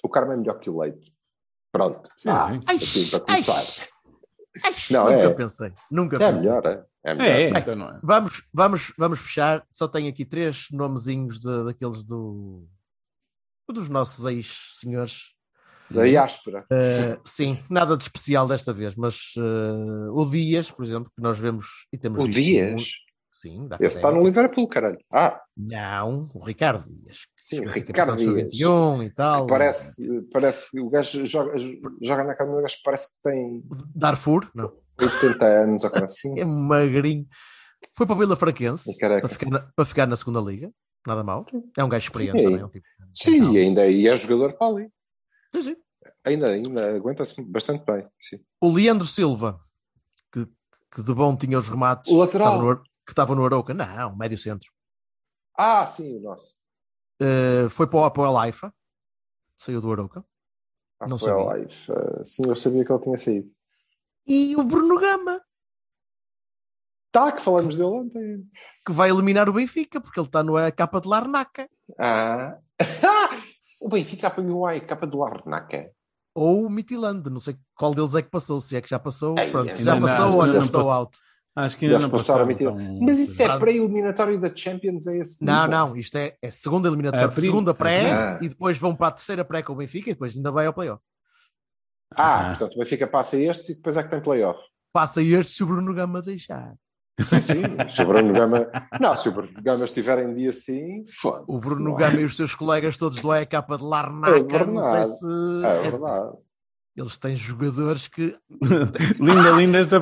[0.03, 1.13] O Carmo é melhor que o Leite.
[1.73, 2.09] Pronto.
[2.19, 2.61] Sim, Ah, sim.
[2.77, 3.63] assim, para começar.
[4.65, 5.35] Ai, Não, nunca é.
[5.35, 6.49] pensei, nunca É pensei.
[6.49, 6.87] melhor, é.
[7.05, 7.31] É melhor.
[7.31, 8.01] É, é, Bem, então não é.
[8.03, 9.67] Vamos, vamos, vamos fechar.
[9.73, 12.67] Só tenho aqui três nomezinhos de- daqueles do
[13.69, 15.36] dos nossos ex-senhores.
[15.91, 16.65] Daí áspera.
[16.73, 21.39] Uh, sim, nada de especial desta vez, mas uh, o Dias, por exemplo, que nós
[21.39, 22.83] vemos e temos O Dias.
[23.31, 24.25] Sim, da Esse está no.
[24.25, 24.99] Liverpool, caralho.
[25.13, 27.19] Ah, Não, o Ricardo Dias.
[27.39, 28.57] Sim, ser Ricardo do Dias.
[28.57, 29.47] Sub-21 e tal.
[29.47, 29.95] parece,
[30.33, 31.53] parece que o gajo joga,
[32.03, 33.63] joga na cama, o gajo parece que tem
[33.95, 34.73] Darfur, não.
[34.99, 36.35] 80 anos ou assim.
[36.41, 37.27] É magrinho.
[37.95, 39.21] Foi para o Vila Franquense E careca.
[39.21, 40.71] para ficar, na, para ficar na segunda liga.
[41.07, 41.45] Nada mal.
[41.77, 42.61] É um gajo experiente Sim, também.
[42.61, 44.89] é um tipo Sim, e ainda e é jogador para ali.
[45.53, 45.77] Sim, sim.
[46.25, 48.09] Ainda, ainda aguenta-se bastante bem.
[48.21, 48.41] Sim.
[48.61, 49.61] O Leandro Silva,
[50.33, 50.47] que,
[50.91, 52.11] que de bom tinha os remates.
[52.11, 52.53] O lateral.
[52.53, 53.75] Que estava no, que estava no Arouca.
[53.75, 54.71] Não, médio centro.
[55.57, 56.57] Ah, sim, o nosso.
[57.21, 58.73] Uh, foi para o Apoel Haifa.
[59.57, 60.25] Saiu do Arouca.
[61.09, 61.45] Não sabia.
[61.45, 61.73] live.
[61.91, 63.51] Ah, sim, eu sabia que ele tinha saído.
[64.27, 65.41] E o Bruno Gama,
[67.13, 68.47] Tá, que falamos dele ontem.
[68.85, 71.67] que vai eliminar o Benfica, porque ele está no a capa de Larnaca.
[71.99, 72.59] Ah.
[73.81, 75.91] o Benfica apanhou a capa do Larnaca.
[76.35, 77.31] Ou o Mitilande.
[77.31, 78.61] Não sei qual deles é que passou.
[78.61, 79.35] Se é que já passou.
[79.39, 81.19] Ai, Pronto, ai, já não, passou não, ou ainda não estou out.
[81.59, 82.71] Acho que ainda não passaram mentira.
[82.71, 85.71] tão- Mas isso é pré-eliminatório da Champions, é esse Não, nível?
[85.71, 89.07] não, isto é, é segunda eliminatória, prim- segunda a pré prim- e depois vão para
[89.09, 91.03] a terceira pré com o Benfica e depois ainda vai ao playoff.
[92.15, 92.49] Ah, Ah.
[92.51, 94.61] portanto, o Benfica passa este e depois é que tem playoff.
[94.93, 96.75] Passa este se o Bruno Gama deixar.
[97.19, 97.63] Sim, sim.
[97.91, 98.67] Se o Bruno Gama.
[99.01, 101.45] Não, se o Bruno Gama estiver em dia assim, foda-se.
[101.49, 101.95] O Bruno não.
[101.97, 105.19] Gama e os seus colegas todos lá é capa de Larnaca, É não sei verdade.
[105.19, 105.27] se.
[105.65, 106.37] É dizer, verdade.
[106.97, 108.37] eles têm jogadores que.
[109.19, 109.99] linda, linda esta.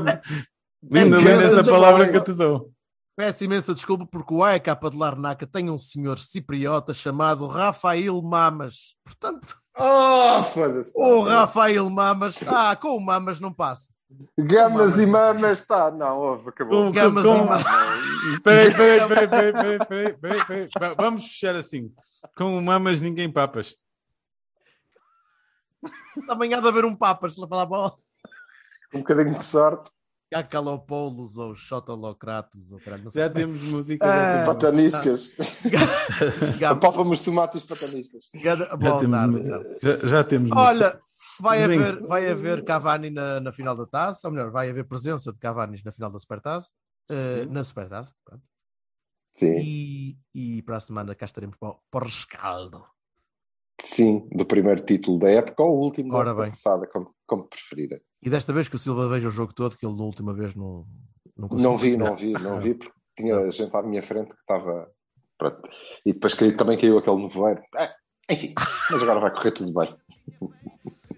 [0.83, 2.71] Linda, linda esta palavra que eu te dou.
[3.17, 8.97] Peço imensa desculpa porque o AEK de Larnaca tem um senhor cipriota chamado Rafael Mamas.
[9.05, 10.93] Portanto, Oh, foda-se.
[10.97, 12.37] o Rafael Mamas.
[12.49, 13.87] Ah, com o Mamas não passa.
[14.39, 15.91] Gamas e mamas, está.
[15.91, 16.85] Não, houve, acabou.
[16.87, 17.63] Com- Gamas com- e Mamas.
[18.43, 20.69] Peraí, peraí, peraí, peraí, peraí, peraí, peraí, peraí.
[20.81, 21.93] Va- Vamos fechar assim.
[22.37, 23.75] Com mamas ninguém papas.
[26.27, 27.93] Também há de haver um Papas lá para a bola.
[28.95, 29.91] Um bocadinho de sorte.
[30.31, 33.11] Cacalopoulos ou Xotalocratos ou caralho.
[33.11, 34.05] Já temos música.
[34.07, 34.39] Ah.
[34.41, 35.33] já Pataniscas.
[36.69, 38.29] Apalpa-me os tomates pataniscas.
[38.43, 39.57] Gada- já Boa temos tarde, música.
[39.57, 39.99] então.
[40.01, 41.01] Já, já temos Olha,
[41.41, 45.33] vai haver, vai haver Cavani na, na final da taça, ou melhor, vai haver presença
[45.33, 46.69] de Cavani na final da Supertaça,
[47.11, 48.43] eh, na Supertaça, pronto.
[49.37, 52.85] Sim, E, e para a semana cá estaremos para, o- para o rescaldo.
[53.83, 56.51] sim, do primeiro título da época ou o último da Ora época bem.
[56.53, 58.01] passada, como, como preferirem.
[58.23, 60.55] E desta vez que o Silva veja o jogo todo, que ele na última vez
[60.55, 60.87] não,
[61.37, 61.71] não conseguiu.
[61.71, 62.05] Não vi, perceber.
[62.05, 64.91] não vi, não vi, porque tinha gente à minha frente que estava.
[65.37, 65.69] Pronto.
[66.07, 67.61] E depois caiu- também caiu aquele nevoeiro.
[67.77, 67.93] É,
[68.31, 68.55] enfim,
[68.91, 69.97] mas agora vai correr tudo bem.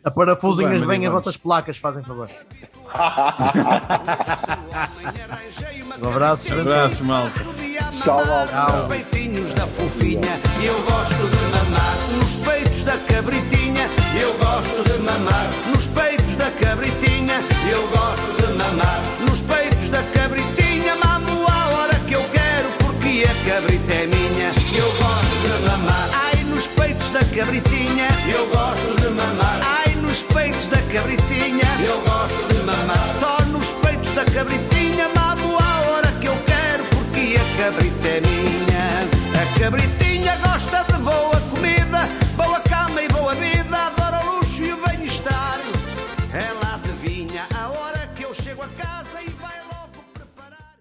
[0.07, 2.31] Aparafusem Vai, as bem Maria, as vossas placas, fazem favor.
[6.03, 6.61] Um abraço, música.
[6.61, 7.41] Abraços, malta.
[8.03, 8.23] Tchau.
[8.71, 11.95] Nos peitinhos da fofinha, eu gosto de mamar.
[12.21, 13.89] Nos peitos da cabritinha,
[14.21, 15.47] eu gosto de mamar.
[15.75, 17.41] Nos peitos da cabritinha,
[17.71, 19.01] eu gosto de mamar.
[19.29, 24.53] Nos peitos da cabritinha, mamo a hora que eu quero, porque a cabrita é minha.
[24.77, 26.11] Eu gosto de mamar.
[26.13, 29.76] Ai, nos peitos da cabritinha, eu gosto de mamar
[30.17, 31.67] nos peitos da cabritinha.
[31.85, 33.07] Eu gosto de mamar.
[33.07, 38.21] Só nos peitos da cabritinha, mamo a hora que eu quero, porque a cabrita é
[38.23, 39.43] minha.
[39.43, 42.61] A cabritinha gosta de boa comida, boa